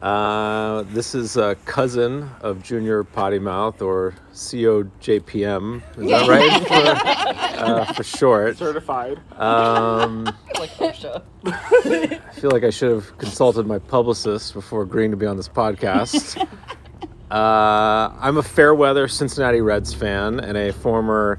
[0.02, 5.82] Uh, this is a cousin of Junior Potty Mouth or COJPM.
[5.98, 6.66] Is that right?
[6.66, 8.56] for, uh, for short.
[8.56, 9.20] Certified.
[9.40, 10.24] Um,
[10.58, 11.22] like OSHA.
[11.46, 15.48] I feel like I should have consulted my publicist before agreeing to be on this
[15.48, 16.44] podcast.
[17.30, 21.38] Uh, I'm a fair weather Cincinnati Reds fan and a former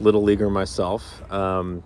[0.00, 1.22] Little Leaguer myself.
[1.32, 1.82] Um,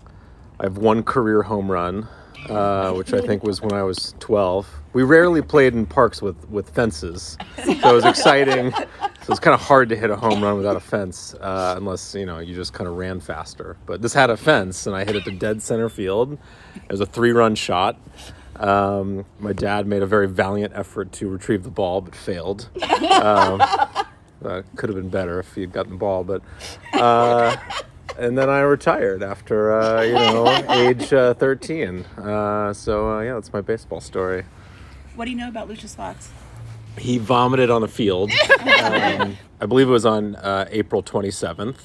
[0.59, 2.07] I have one career home run,
[2.49, 4.67] uh, which I think was when I was 12.
[4.93, 8.73] We rarely played in parks with, with fences, so it was exciting.
[9.23, 12.15] So it's kind of hard to hit a home run without a fence, uh, unless
[12.15, 13.75] you know you just kind of ran faster.
[13.85, 16.37] But this had a fence, and I hit it to dead center field.
[16.75, 17.99] It was a three-run shot.
[18.59, 22.69] Um, my dad made a very valiant effort to retrieve the ball, but failed.
[23.17, 23.61] Um,
[24.43, 26.41] uh, could have been better if he had gotten the ball, but.
[26.93, 27.55] Uh,
[28.17, 32.05] and then I retired after, uh, you know, age uh, 13.
[32.17, 34.45] Uh, so, uh, yeah, that's my baseball story.
[35.15, 36.31] What do you know about Lucius Fox?
[36.97, 38.31] He vomited on the field.
[38.77, 41.75] Um, I believe it was on uh, April 27th.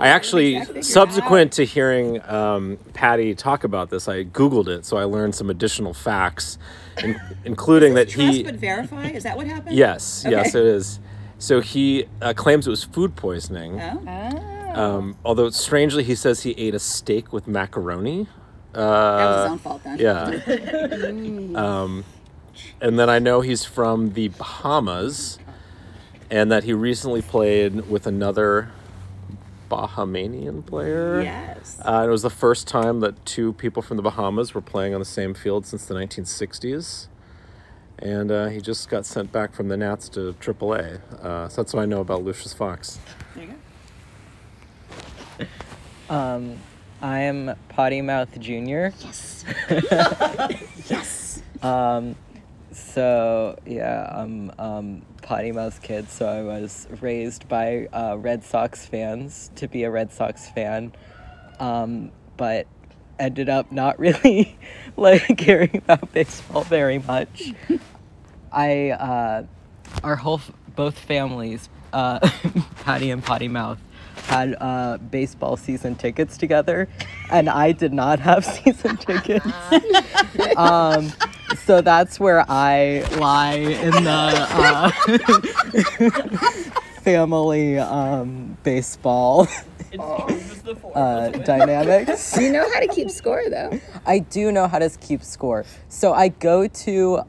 [0.00, 5.04] I actually, subsequent to hearing um, Patty talk about this, I Googled it, so I
[5.04, 6.58] learned some additional facts,
[7.02, 8.42] in, including that Trust he.
[8.44, 9.08] but verify.
[9.08, 9.76] Is that what happened?
[9.76, 11.00] Yes, yes, it is.
[11.38, 13.80] So he uh, claims it was food poisoning.
[13.80, 18.28] Oh, Um, although strangely, he says he ate a steak with macaroni.
[18.74, 19.98] Uh, that was his own fault then.
[19.98, 21.54] yeah.
[21.82, 22.04] um,
[22.80, 25.38] and then I know he's from the Bahamas,
[26.30, 28.70] and that he recently played with another
[29.70, 31.22] Bahamanian player.
[31.22, 31.78] Yes.
[31.84, 34.92] Uh, and it was the first time that two people from the Bahamas were playing
[34.94, 37.06] on the same field since the 1960s.
[37.98, 41.00] And uh, he just got sent back from the Nats to AAA.
[41.22, 42.98] Uh, so that's what I know about Lucius Fox.
[43.34, 43.54] There you
[46.08, 46.14] go.
[46.14, 46.58] Um,
[47.00, 48.92] I am Potty Mouth Junior.
[49.00, 49.44] Yes.
[51.62, 52.16] Um,
[52.72, 56.08] so yeah, I'm um, Potty Mouth kid.
[56.08, 60.92] So I was raised by uh, Red Sox fans to be a Red Sox fan,
[61.60, 62.66] um, but
[63.18, 64.58] ended up not really
[64.96, 67.52] like caring about baseball very much.
[68.50, 69.44] I uh,
[70.02, 72.18] our whole f- both families, uh,
[72.84, 73.78] Patty and Potty Mouth,
[74.26, 76.88] had uh, baseball season tickets together,
[77.30, 79.46] and I did not have season tickets.
[80.56, 81.12] um,
[81.58, 84.10] so that's where I lie in the
[84.50, 84.90] uh,
[87.02, 89.48] family um, baseball
[90.94, 92.36] uh, dynamics.
[92.38, 93.80] You know how to keep score though.
[94.06, 95.64] I do know how to keep score.
[95.88, 97.22] So I go to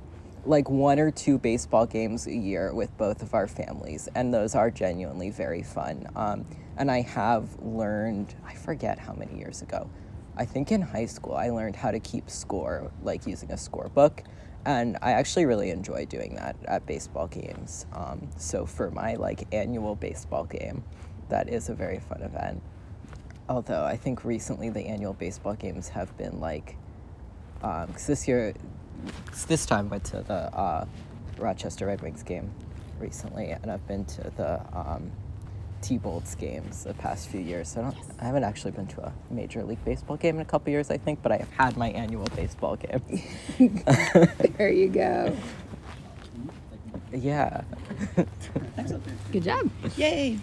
[0.45, 4.55] like one or two baseball games a year with both of our families, and those
[4.55, 6.07] are genuinely very fun.
[6.15, 6.45] Um,
[6.77, 9.89] and I have learned, I forget how many years ago,
[10.35, 14.25] I think in high school, I learned how to keep score, like using a scorebook.
[14.65, 17.85] And I actually really enjoy doing that at baseball games.
[17.93, 20.83] Um, so for my like annual baseball game,
[21.29, 22.61] that is a very fun event.
[23.49, 26.77] Although I think recently the annual baseball games have been like,
[27.59, 28.53] because this year,
[29.47, 30.85] this time went to the uh,
[31.37, 32.51] Rochester Red Wings game
[32.99, 35.11] recently, and I've been to the um,
[35.83, 37.69] T-Bolts games the past few years.
[37.69, 40.45] So I, don't, I haven't actually been to a Major League Baseball game in a
[40.45, 43.01] couple years, I think, but I have had my annual baseball game.
[44.57, 45.35] There you go.
[47.11, 47.61] yeah.
[49.31, 49.69] Good job.
[49.97, 50.39] Yay.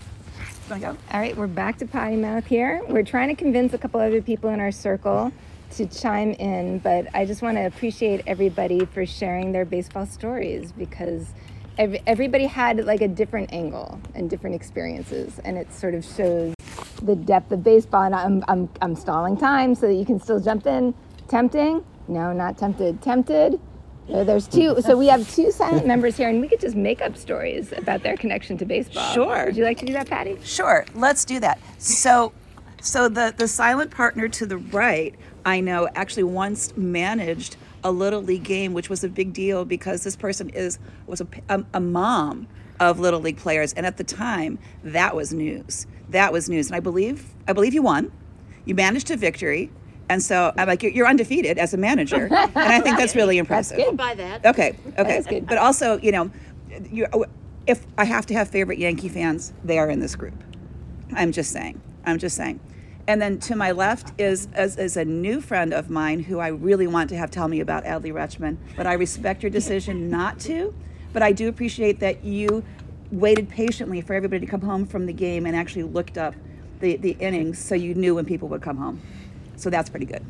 [0.69, 0.97] Go?
[1.13, 2.81] All right, we're back to potty mouth here.
[2.89, 5.33] We're trying to convince a couple other people in our circle
[5.73, 10.71] to chime in, but I just want to appreciate everybody for sharing their baseball stories
[10.71, 11.33] because
[11.79, 16.55] ev- everybody had like a different angle and different experiences, and it sort of shows
[17.03, 18.03] the depth of baseball.
[18.03, 20.95] And I'm, I'm, I'm stalling time so that you can still jump in.
[21.29, 21.85] Tempting?
[22.09, 23.01] No, not tempted.
[23.01, 23.61] Tempted?
[24.13, 24.81] Uh, there's two.
[24.81, 28.03] So we have two silent members here, and we could just make up stories about
[28.03, 29.13] their connection to baseball.
[29.15, 29.47] Sure.
[29.47, 30.37] Would you like to do that, Patty?
[30.43, 31.61] Sure, let's do that.
[31.79, 32.33] So,
[32.81, 35.15] so the the silent partner to the right,
[35.45, 40.05] I know, actually once managed a little league game, which was a big deal because
[40.05, 42.47] this person is was a, a, um, a mom
[42.79, 45.87] of little league players, and at the time that was news.
[46.09, 48.13] That was news, and I believe I believe you won.
[48.65, 49.71] You managed to victory,
[50.09, 53.39] and so I'm like you're, you're undefeated as a manager, and I think that's really
[53.39, 53.77] impressive.
[53.77, 53.97] good.
[53.97, 54.45] By that.
[54.45, 55.41] Okay, okay.
[55.41, 56.31] But also, you know,
[56.91, 57.25] you uh,
[57.67, 60.35] if I have to have favorite Yankee fans, they are in this group.
[61.13, 61.81] I'm just saying.
[62.05, 62.61] I'm just saying.
[63.07, 66.49] And then to my left is, is, is a new friend of mine who I
[66.49, 70.39] really want to have tell me about Adley Rutschman, but I respect your decision not
[70.41, 70.75] to.
[71.13, 72.63] But I do appreciate that you
[73.11, 76.35] waited patiently for everybody to come home from the game and actually looked up
[76.79, 79.01] the, the innings so you knew when people would come home.
[79.57, 80.25] So that's pretty good.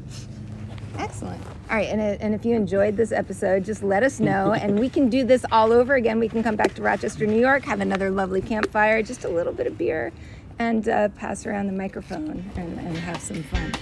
[0.99, 1.41] Excellent.
[1.71, 4.89] All right, and, and if you enjoyed this episode, just let us know, and we
[4.89, 6.19] can do this all over again.
[6.19, 9.53] We can come back to Rochester, New York, have another lovely campfire, just a little
[9.53, 10.13] bit of beer,
[10.61, 13.73] and uh, pass around the microphone and, and have some fun.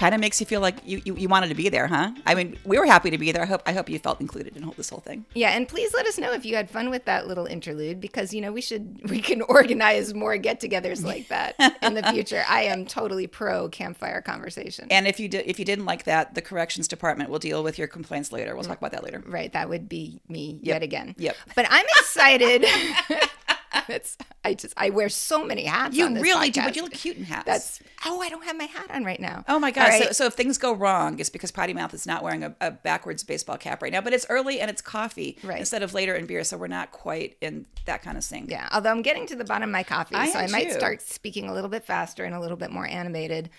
[0.00, 2.12] Kind of makes you feel like you, you, you wanted to be there, huh?
[2.24, 3.42] I mean, we were happy to be there.
[3.42, 5.26] I hope I hope you felt included in this whole thing.
[5.34, 8.32] Yeah, and please let us know if you had fun with that little interlude because
[8.32, 12.44] you know we should we can organize more get-togethers like that in the future.
[12.48, 14.88] I am totally pro campfire conversation.
[14.90, 17.78] And if you did if you didn't like that, the corrections department will deal with
[17.78, 18.54] your complaints later.
[18.54, 19.22] We'll talk about that later.
[19.26, 21.14] right, that would be me yet again.
[21.18, 21.36] Yep.
[21.54, 22.64] But I'm excited.
[23.88, 25.96] It's, I just I wear so many hats.
[25.96, 26.64] You on this really do, podcast.
[26.64, 27.44] but you look cute in hats.
[27.44, 29.44] That's oh, I don't have my hat on right now.
[29.48, 29.92] Oh my god!
[29.92, 30.16] So, right.
[30.16, 33.24] so if things go wrong, it's because Potty Mouth is not wearing a, a backwards
[33.24, 34.00] baseball cap right now.
[34.00, 35.58] But it's early and it's coffee Right.
[35.58, 38.50] instead of later in beer, so we're not quite in that kind of sync.
[38.50, 40.74] Yeah, although I'm getting to the bottom of my coffee, I so I might too.
[40.78, 43.50] start speaking a little bit faster and a little bit more animated.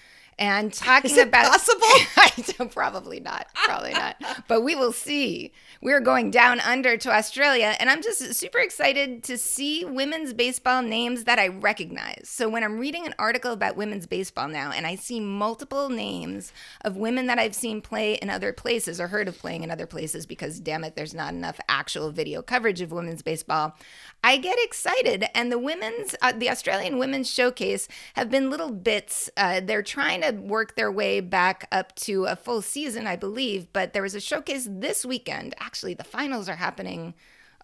[0.41, 2.67] And talking Is it about possible?
[2.69, 4.15] Probably not, probably not.
[4.47, 5.51] But we will see.
[5.81, 10.81] We're going down under to Australia, and I'm just super excited to see women's baseball
[10.81, 12.27] names that I recognize.
[12.27, 16.51] So when I'm reading an article about women's baseball now, and I see multiple names
[16.83, 19.87] of women that I've seen play in other places or heard of playing in other
[19.87, 23.75] places, because damn it, there's not enough actual video coverage of women's baseball.
[24.23, 29.29] I get excited, and the women's, uh, the Australian Women's Showcase have been little bits.
[29.37, 33.71] Uh, they're trying to work their way back up to a full season, I believe.
[33.73, 35.55] But there was a showcase this weekend.
[35.59, 37.13] Actually, the finals are happening.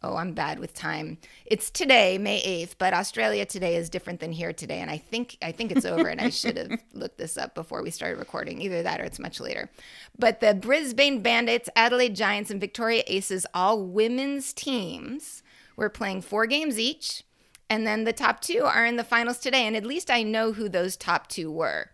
[0.03, 1.17] Oh, I'm bad with time.
[1.45, 5.37] It's today, May 8th, but Australia today is different than here today, and I think
[5.41, 6.07] I think it's over.
[6.07, 8.61] and I should have looked this up before we started recording.
[8.61, 9.69] Either that or it's much later.
[10.17, 15.41] But the Brisbane Bandits, Adelaide Giants, and Victoria Aces, all women's teams,
[15.75, 17.23] were playing four games each.
[17.69, 19.67] And then the top two are in the finals today.
[19.67, 21.91] And at least I know who those top two were.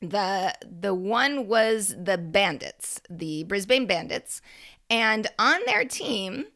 [0.00, 4.40] The the one was the Bandits, the Brisbane Bandits.
[4.88, 6.46] And on their team,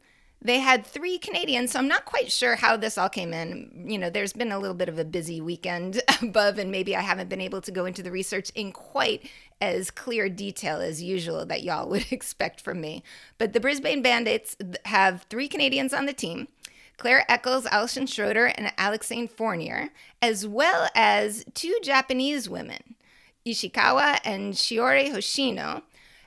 [0.44, 3.86] they had three Canadians, so I'm not quite sure how this all came in.
[3.88, 7.00] You know, there's been a little bit of a busy weekend above, and maybe I
[7.00, 9.28] haven't been able to go into the research in quite
[9.62, 13.02] as clear detail as usual that y'all would expect from me.
[13.38, 16.48] But the Brisbane Bandits have three Canadians on the team.
[16.98, 19.88] Claire Eccles, Alison Schroeder, and Alexane Fournier,
[20.22, 22.94] as well as two Japanese women,
[23.46, 25.82] Ishikawa and Shiori Hoshino,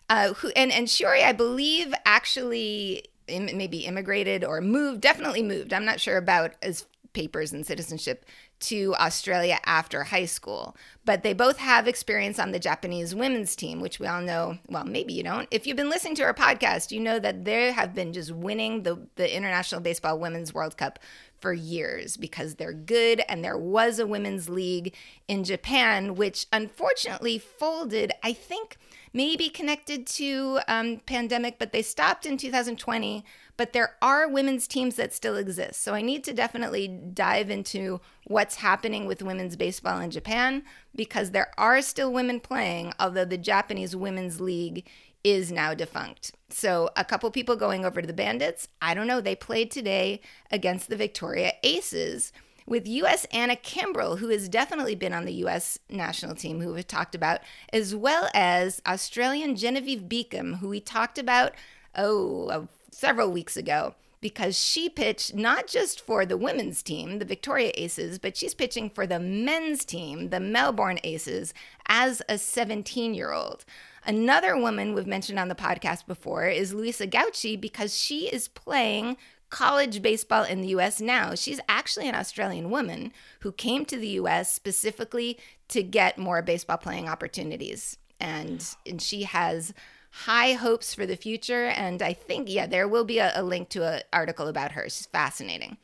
[0.10, 5.74] uh, who and, and Shiori, I believe, actually Im- maybe immigrated or moved, definitely moved.
[5.74, 8.26] I'm not sure about his papers and citizenship
[8.60, 13.82] to Australia after high school, but they both have experience on the Japanese women's team,
[13.82, 14.58] which we all know.
[14.68, 15.48] Well, maybe you don't.
[15.52, 18.84] If you've been listening to our podcast, you know that they have been just winning
[18.84, 21.00] the the International Baseball Women's World Cup
[21.40, 24.94] for years because they're good and there was a women's league
[25.28, 28.78] in Japan which unfortunately folded I think
[29.14, 33.24] maybe connected to um, pandemic but they stopped in 2020
[33.56, 35.82] but there are women's teams that still exist.
[35.82, 40.62] So I need to definitely dive into what's happening with women's baseball in Japan
[40.96, 44.88] because there are still women playing although the Japanese women's league
[45.32, 46.32] is now defunct.
[46.50, 48.68] So, a couple people going over to the Bandits.
[48.82, 49.20] I don't know.
[49.20, 50.22] They played today
[50.52, 52.32] against the Victoria Aces
[52.68, 53.26] with U.S.
[53.32, 55.80] Anna Kimbrell, who has definitely been on the U.S.
[55.90, 57.40] national team, who we've talked about,
[57.72, 61.54] as well as Australian Genevieve Beacom, who we talked about,
[61.96, 63.96] oh, uh, several weeks ago.
[64.20, 68.90] Because she pitched not just for the women's team, the Victoria Aces, but she's pitching
[68.90, 71.54] for the men's team, the Melbourne Aces,
[71.88, 73.64] as a 17 year old.
[74.08, 79.18] Another woman we've mentioned on the podcast before is Luisa Gauchi because she is playing
[79.50, 81.36] college baseball in the US now.
[81.36, 85.38] She's actually an Australian woman who came to the US specifically
[85.68, 87.98] to get more baseball playing opportunities.
[88.18, 89.74] And, and she has
[90.12, 91.66] high hopes for the future.
[91.66, 94.84] And I think, yeah, there will be a, a link to an article about her.
[94.84, 95.76] She's fascinating.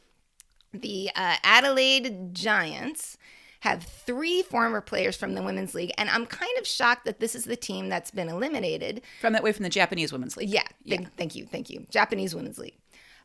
[0.71, 3.17] The uh, Adelaide Giants
[3.63, 5.93] have three former players from the Women's League.
[5.97, 9.01] And I'm kind of shocked that this is the team that's been eliminated.
[9.21, 10.49] From that way from the Japanese Women's League.
[10.49, 11.85] Yeah, thank, thank you, thank you.
[11.89, 12.75] Japanese Women's League.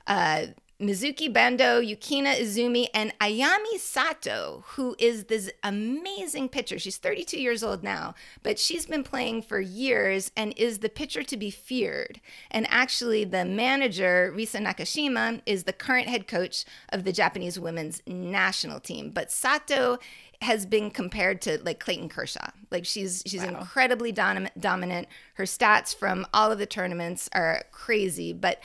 [0.07, 0.47] Uh,
[0.81, 6.79] Mizuki Bando, Yukina Izumi, and Ayami Sato, who is this amazing pitcher.
[6.79, 8.15] She's 32 years old now,
[8.45, 12.21] but she's been playing for years and is the pitcher to be feared.
[12.49, 18.01] And actually, the manager, Risa Nakashima, is the current head coach of the Japanese women's
[18.07, 19.11] national team.
[19.11, 19.99] But Sato
[20.41, 22.51] has been compared to like Clayton Kershaw.
[22.71, 25.09] Like she's she's incredibly dominant dominant.
[25.35, 28.61] Her stats from all of the tournaments are crazy, but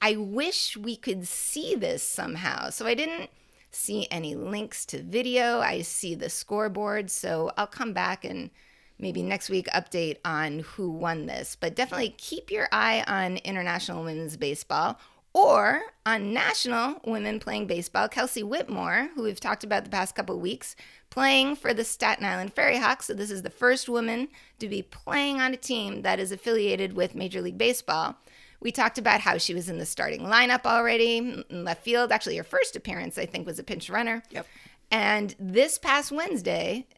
[0.00, 2.70] I wish we could see this somehow.
[2.70, 3.30] So I didn't
[3.70, 5.60] see any links to video.
[5.60, 8.50] I see the scoreboard, so I'll come back and
[8.98, 11.56] maybe next week update on who won this.
[11.58, 14.98] But definitely keep your eye on International Women's Baseball
[15.38, 18.08] or on National Women Playing Baseball.
[18.08, 20.74] Kelsey Whitmore, who we've talked about the past couple of weeks,
[21.10, 23.06] playing for the Staten Island Ferry Hawks.
[23.06, 24.28] So this is the first woman
[24.58, 28.16] to be playing on a team that is affiliated with Major League Baseball.
[28.60, 32.10] We talked about how she was in the starting lineup already in left field.
[32.10, 34.24] Actually, her first appearance, I think, was a pinch runner.
[34.30, 34.46] Yep.
[34.90, 36.88] And this past Wednesday,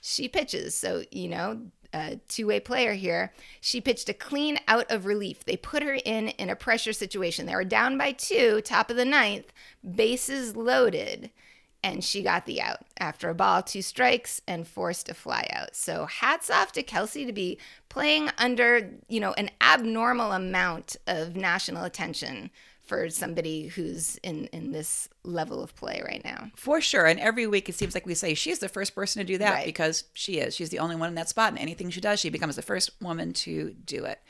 [0.00, 0.76] she pitches.
[0.76, 1.62] So, you know,
[1.92, 3.32] a two way player here.
[3.60, 5.44] She pitched a clean out of relief.
[5.44, 7.46] They put her in in a pressure situation.
[7.46, 9.52] They were down by two, top of the ninth,
[9.94, 11.30] bases loaded.
[11.82, 15.76] And she got the out after a ball, two strikes, and forced a fly out.
[15.76, 17.58] So hats off to Kelsey to be
[17.88, 22.50] playing under, you know, an abnormal amount of national attention
[22.88, 26.50] for somebody who's in in this level of play right now.
[26.56, 27.06] For sure.
[27.06, 29.52] And every week it seems like we say she's the first person to do that
[29.52, 29.66] Right.
[29.66, 30.56] because she is.
[30.56, 31.50] She's the only one in that spot.
[31.50, 34.20] And anything she does, she becomes the first woman to do it.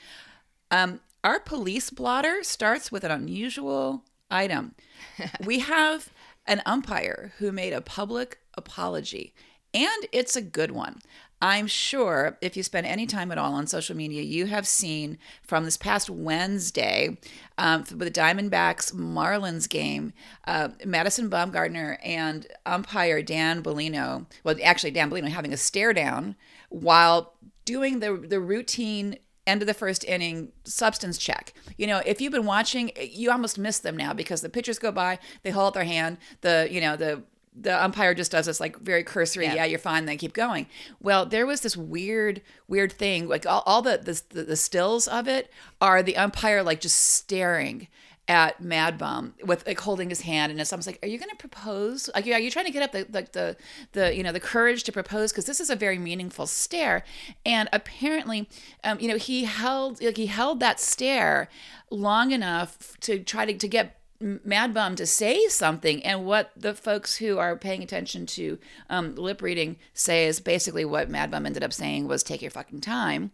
[0.70, 4.74] Um, our police blotter starts with an unusual item.
[5.44, 6.10] we have
[6.46, 9.34] an umpire who made a public apology,
[9.74, 10.98] and it's a good one.
[11.40, 15.18] I'm sure if you spend any time at all on social media, you have seen
[15.42, 17.18] from this past Wednesday
[17.58, 20.12] um, with the Diamondbacks Marlins game,
[20.46, 26.34] uh, Madison Bumgarner and umpire Dan Bellino, well, actually, Dan Bellino having a stare down
[26.70, 27.34] while
[27.64, 29.16] doing the, the routine
[29.46, 31.54] end of the first inning substance check.
[31.76, 34.92] You know, if you've been watching, you almost miss them now because the pitchers go
[34.92, 37.22] by, they hold out their hand, the you know the
[37.54, 40.66] the umpire just does this like very cursory, yeah, you're fine, then keep going.
[41.00, 43.28] Well, there was this weird, weird thing.
[43.28, 43.98] Like all, all the,
[44.32, 47.88] the the stills of it are the umpire like just staring
[48.28, 51.30] at Mad Bum with like holding his hand, and it's almost like, are you going
[51.30, 52.10] to propose?
[52.14, 53.56] Like, are you trying to get up the like the
[53.92, 55.32] the you know the courage to propose?
[55.32, 57.04] Because this is a very meaningful stare,
[57.46, 58.48] and apparently,
[58.84, 61.48] um, you know, he held like he held that stare
[61.90, 66.74] long enough to try to to get Mad Bum to say something, and what the
[66.74, 68.58] folks who are paying attention to
[68.90, 72.50] um, lip reading say is basically what Mad Bum ended up saying was "take your
[72.50, 73.30] fucking time,"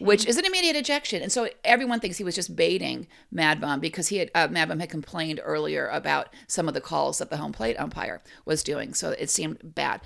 [0.00, 1.22] which is an immediate ejection.
[1.22, 4.68] And so everyone thinks he was just baiting Mad Bum because he had uh, Mad
[4.68, 8.64] Bum had complained earlier about some of the calls that the home plate umpire was
[8.64, 10.00] doing, so it seemed bad.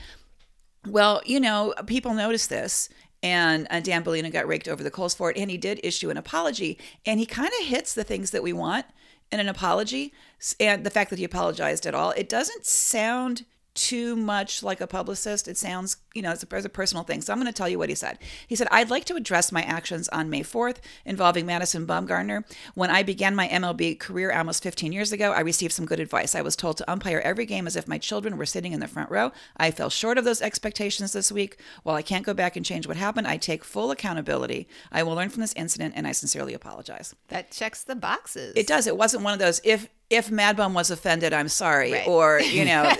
[0.86, 2.90] Well, you know, people noticed this,
[3.22, 6.10] and uh, Dan Bellino got raked over the coals for it, and he did issue
[6.10, 8.84] an apology, and he kind of hits the things that we want
[9.30, 10.12] in an apology,
[10.58, 12.10] and the fact that he apologized at all.
[12.12, 13.44] It doesn't sound
[13.78, 15.46] too much like a publicist.
[15.46, 17.20] It sounds, you know, it's a, it's a personal thing.
[17.22, 18.18] So I'm going to tell you what he said.
[18.46, 22.44] He said, I'd like to address my actions on May 4th involving Madison Bumgarner.
[22.74, 26.34] When I began my MLB career almost 15 years ago, I received some good advice.
[26.34, 28.88] I was told to umpire every game as if my children were sitting in the
[28.88, 29.30] front row.
[29.56, 31.60] I fell short of those expectations this week.
[31.84, 34.68] While I can't go back and change what happened, I take full accountability.
[34.90, 37.14] I will learn from this incident and I sincerely apologize.
[37.28, 38.54] That checks the boxes.
[38.56, 38.86] It does.
[38.86, 42.08] It wasn't one of those if if Mad Bum was offended, I'm sorry, Right.
[42.08, 42.90] or you know,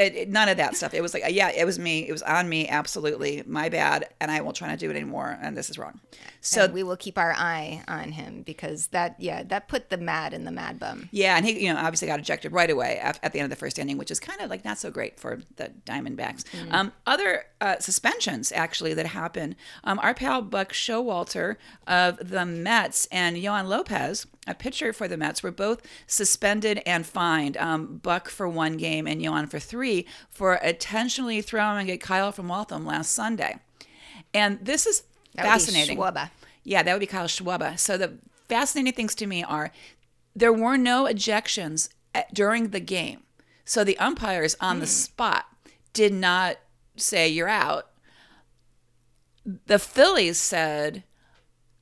[0.00, 0.94] it, it, none of that stuff.
[0.94, 2.08] It was like, yeah, it was me.
[2.08, 2.66] It was on me.
[2.66, 5.38] Absolutely, my bad, and I won't try to do it anymore.
[5.40, 6.00] And this is wrong.
[6.40, 9.98] So and we will keep our eye on him because that, yeah, that put the
[9.98, 11.10] mad in the mad bum.
[11.12, 13.50] yeah, and he, you know, obviously got ejected right away at, at the end of
[13.50, 16.44] the first inning, which is kind of like not so great for the Diamondbacks.
[16.72, 19.54] Um, other uh, suspensions actually that happened.
[19.84, 25.16] Um, our pal Buck Showalter of the Mets and Yoan Lopez, a pitcher for the
[25.16, 27.56] Mets, were both suspended and fined.
[27.58, 32.48] Um, Buck for one game and Yoan for three for intentionally throwing at Kyle from
[32.48, 33.58] Waltham last Sunday.
[34.32, 35.02] And this is
[35.34, 35.98] That fascinating.
[36.64, 37.78] Yeah, that would be Kyle Schwarber.
[37.78, 38.18] So the
[38.48, 39.72] fascinating things to me are
[40.34, 43.22] there were no ejections at, during the game.
[43.64, 45.46] So the umpires on the spot
[45.92, 46.56] did not
[46.96, 47.88] say you're out.
[49.44, 51.04] The Phillies said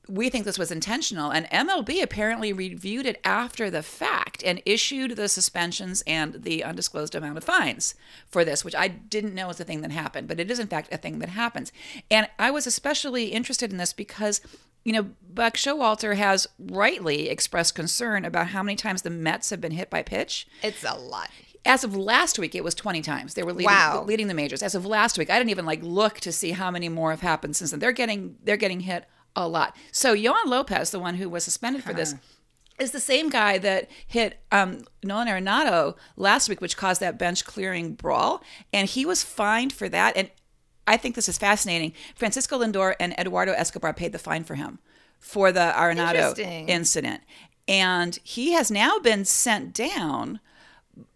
[0.09, 5.16] we think this was intentional and MLB apparently reviewed it after the fact and issued
[5.16, 7.94] the suspensions and the undisclosed amount of fines
[8.28, 10.66] for this which I didn't know was a thing that happened but it is in
[10.68, 11.72] fact a thing that happens
[12.11, 14.40] and I was especially interested in this because
[14.84, 19.61] you know, Buck Showalter has rightly expressed concern about how many times the Mets have
[19.61, 20.46] been hit by pitch.
[20.62, 21.28] It's a lot.
[21.66, 23.34] As of last week, it was 20 times.
[23.34, 24.04] They were leading, Wow.
[24.06, 24.62] leading the majors.
[24.62, 27.20] As of last week, I didn't even like look to see how many more have
[27.20, 27.80] happened since then.
[27.80, 29.04] They're getting they're getting hit
[29.37, 29.76] a lot.
[29.93, 32.14] So Yoan Lopez, the one who was suspended for this,
[32.79, 37.45] is the same guy that hit um, Nolan Arenado last week, which caused that bench
[37.45, 40.16] clearing brawl, and he was fined for that.
[40.16, 40.31] And
[40.87, 41.93] I think this is fascinating.
[42.14, 44.79] Francisco Lindor and Eduardo Escobar paid the fine for him
[45.18, 47.22] for the Arenado incident,
[47.66, 50.41] and he has now been sent down.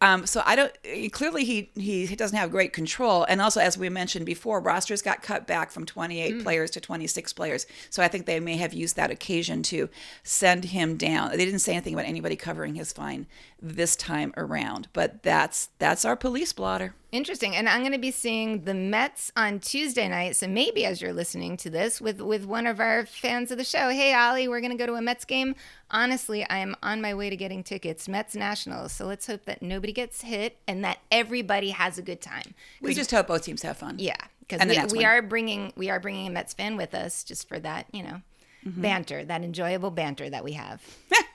[0.00, 0.72] Um, so I don't.
[1.12, 5.22] Clearly, he he doesn't have great control, and also as we mentioned before, rosters got
[5.22, 6.42] cut back from 28 Mm.
[6.42, 7.66] players to 26 players.
[7.90, 9.88] So I think they may have used that occasion to
[10.22, 11.30] send him down.
[11.30, 13.26] They didn't say anything about anybody covering his fine
[13.60, 16.94] this time around, but that's that's our police blotter.
[17.12, 17.54] Interesting.
[17.54, 20.34] And I'm going to be seeing the Mets on Tuesday night.
[20.34, 23.64] So maybe as you're listening to this with with one of our fans of the
[23.64, 25.54] show, hey Ollie, we're going to go to a Mets game.
[25.90, 28.08] Honestly, I am on my way to getting tickets.
[28.08, 28.92] Mets Nationals.
[28.92, 32.54] So let's hope that nobody gets hit and that everybody has a good time.
[32.80, 33.96] We just hope both teams have fun.
[33.98, 37.46] Yeah, because we, we are bringing we are bringing a Mets fan with us just
[37.46, 38.22] for that you know
[38.64, 38.80] Mm-hmm.
[38.80, 40.80] banter, that enjoyable banter that we have.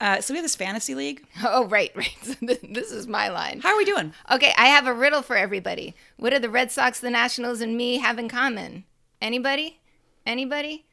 [0.01, 1.24] Uh, so we have this fantasy league.
[1.44, 2.16] Oh right, right.
[2.40, 3.61] This is my line.
[3.61, 4.12] How are we doing?
[4.30, 5.94] Okay, I have a riddle for everybody.
[6.16, 8.84] What do the Red Sox, the Nationals, and me have in common?
[9.22, 9.80] Anybody?
[10.26, 10.84] Anybody?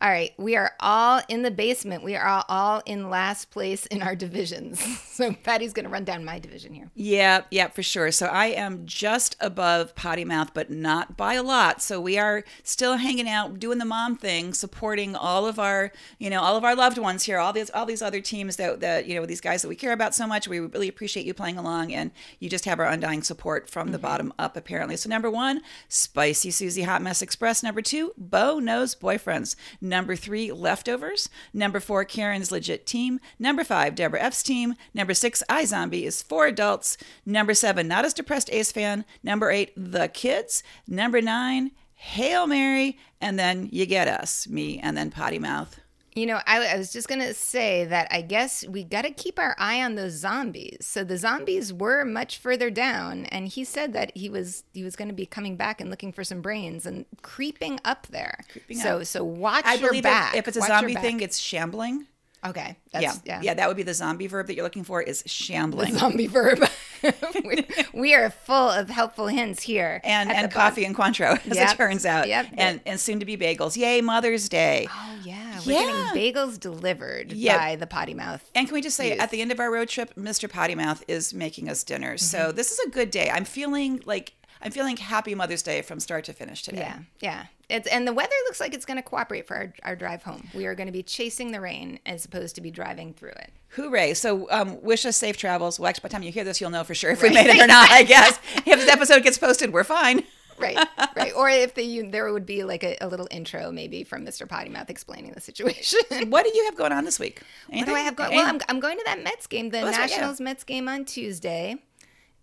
[0.00, 2.04] All right, we are all in the basement.
[2.04, 4.82] We are all, all in last place in our divisions.
[5.18, 6.92] So Patty's going to run down my division here.
[6.94, 8.12] Yeah, yeah, for sure.
[8.12, 11.82] So I am just above potty mouth, but not by a lot.
[11.82, 15.90] So we are still hanging out, doing the mom thing, supporting all of our,
[16.20, 18.78] you know, all of our loved ones here, all these, all these other teams that,
[18.78, 20.46] that you know, these guys that we care about so much.
[20.46, 23.98] We really appreciate you playing along, and you just have our undying support from the
[23.98, 24.06] mm-hmm.
[24.06, 24.96] bottom up, apparently.
[24.96, 27.64] So number one, Spicy Susie Hot Mess Express.
[27.64, 29.56] Number two, Bo Knows Boyfriends.
[29.88, 31.28] Number three, Leftovers.
[31.52, 33.20] Number four, Karen's Legit Team.
[33.38, 34.74] Number five, Deborah F's team.
[34.94, 36.96] Number six, iZombie is for adults.
[37.24, 39.04] Number seven, Not as Depressed Ace Fan.
[39.22, 40.62] Number eight, The Kids.
[40.86, 42.98] Number nine, Hail Mary.
[43.20, 45.80] And then you get us, me, and then Potty Mouth.
[46.18, 49.10] You know, I, I was just going to say that I guess we got to
[49.10, 50.78] keep our eye on those zombies.
[50.80, 54.96] So the zombies were much further down and he said that he was he was
[54.96, 58.40] going to be coming back and looking for some brains and creeping up there.
[58.72, 59.06] so up.
[59.06, 60.34] so watch I your believe back.
[60.34, 62.06] if, if it's a Watch zombie thing, it's shambling.
[62.44, 62.76] Okay.
[62.92, 63.00] Yeah.
[63.00, 63.40] That's, yeah.
[63.42, 63.54] yeah.
[63.54, 65.96] that would be the zombie verb that you're looking for is shambling.
[65.96, 66.60] Zombie verb.
[67.44, 70.00] we, we are full of helpful hints here.
[70.04, 71.70] and and coffee and Cointreau, as Yep.
[71.72, 72.28] it turns out.
[72.28, 72.46] Yep.
[72.56, 73.76] And and soon to be bagels.
[73.76, 74.86] Yay, Mother's Day.
[74.90, 76.10] Oh yeah, we're Yeah.
[76.14, 77.58] getting bagels delivered Yeah.
[77.58, 78.48] by the potty mouth.
[78.54, 79.20] And can we just say, Yes.
[79.20, 80.50] at the end of our road trip, Mr.
[80.50, 82.14] Potty Mouth is making us dinner.
[82.14, 82.24] Mm-hmm.
[82.24, 83.30] So this is a good day.
[83.30, 84.32] I'm feeling like
[84.62, 86.80] I'm feeling happy Mother's Day from start to finish today.
[86.80, 87.44] Yeah, yeah.
[87.68, 90.48] It's and the weather looks like it's going to cooperate for our, our drive home.
[90.54, 93.52] We are going to be chasing the rain as opposed to be driving through it.
[93.70, 94.14] Hooray!
[94.14, 95.78] So um, wish us safe travels.
[95.78, 97.46] Well, actually, by the time you hear this, you'll know for sure if we made
[97.46, 97.90] it or not.
[97.90, 100.24] I guess if this episode gets posted, we're fine.
[100.60, 100.76] Right,
[101.14, 101.32] right.
[101.36, 104.48] Or if the, you, there would be like a, a little intro maybe from Mr.
[104.48, 106.00] Potty Mouth explaining the situation.
[106.30, 107.42] What do you have going on this week?
[107.68, 108.32] What do I have going?
[108.32, 110.16] Well, I'm, I'm going to that Mets game, the Oh, that's right, yeah.
[110.16, 111.76] Nationals Mets game on Tuesday.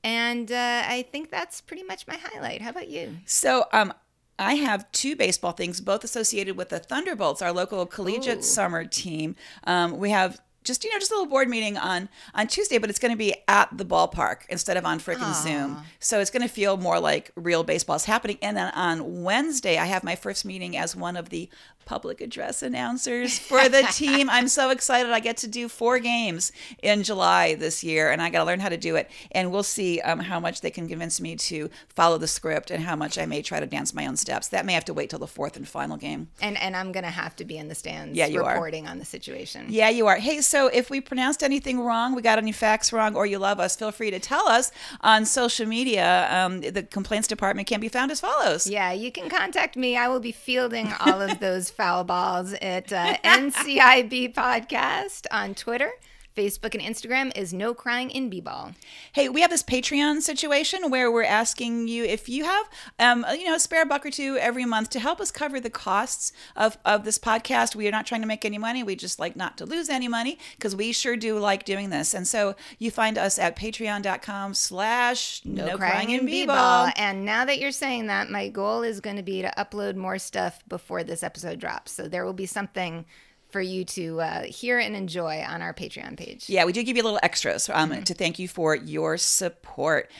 [0.05, 2.61] And uh, I think that's pretty much my highlight.
[2.61, 3.17] How about you?
[3.25, 3.91] So, um,
[4.37, 8.43] I have two baseball things, both associated with the Thunderbolts, our local collegiate Ooh.
[8.43, 9.35] summer team.
[9.63, 12.89] Um, we have just you know just a little board meeting on on Tuesday, but
[12.89, 15.77] it's going to be at the ballpark instead of on freaking Zoom.
[15.99, 18.37] So it's going to feel more like real baseball is happening.
[18.41, 21.49] And then on Wednesday, I have my first meeting as one of the
[21.85, 24.29] public address announcers for the team.
[24.29, 25.11] I'm so excited.
[25.11, 28.59] I get to do four games in July this year, and I got to learn
[28.59, 29.09] how to do it.
[29.31, 32.83] And we'll see um, how much they can convince me to follow the script and
[32.83, 34.47] how much I may try to dance my own steps.
[34.49, 36.29] That may have to wait till the fourth and final game.
[36.41, 38.53] And and I'm gonna have to be in the stands Yeah, you are.
[38.53, 39.67] reporting on the situation.
[39.69, 40.17] Yeah, you are.
[40.17, 43.59] Hey, so if we pronounced anything wrong, we got any facts wrong, or you love
[43.59, 44.71] us, feel free to tell us
[45.01, 46.27] on social media.
[46.31, 48.67] Um, the complaints department can be found as follows.
[48.67, 49.95] Yeah, you can contact me.
[49.97, 55.91] I will be fielding all of those foul balls at uh, NCIB Podcast on Twitter.
[56.35, 58.73] Facebook and Instagram is No Crying in B-Ball.
[59.13, 62.69] Hey, we have this Patreon situation where we're asking you if you have,
[62.99, 65.69] um, you know, a spare buck or two every month to help us cover the
[65.69, 67.75] costs of, of this podcast.
[67.75, 68.83] We are not trying to make any money.
[68.83, 72.13] We just like not to lose any money because we sure do like doing this.
[72.13, 76.91] And so you find us at patreon.com slash no crying in b-ball.
[76.97, 80.19] And now that you're saying that, my goal is going to be to upload more
[80.19, 81.93] stuff before this episode drops.
[81.93, 83.05] So there will be something
[83.49, 86.49] for you to uh, hear and enjoy on our Patreon page.
[86.49, 88.03] Yeah, we do give you a little extras um, Mm-hmm.
[88.03, 90.11] to thank you for your support.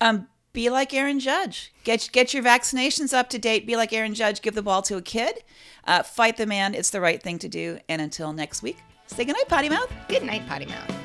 [0.00, 1.72] Um, be like Aaron Judge.
[1.84, 3.66] Get get your vaccinations up to date.
[3.66, 4.42] Be like Aaron Judge.
[4.42, 5.44] Give the ball to a kid.
[5.84, 6.74] Uh, fight the man.
[6.74, 7.78] It's the right thing to do.
[7.88, 9.90] And until next week, say goodnight, potty mouth.
[10.08, 10.99] Good night, potty mouth.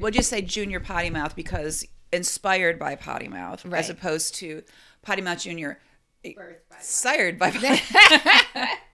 [0.00, 3.78] Would you say junior potty mouth because inspired by potty mouth Right.
[3.80, 4.62] as opposed to
[5.02, 5.78] potty mouth junior
[6.80, 7.80] sired by potty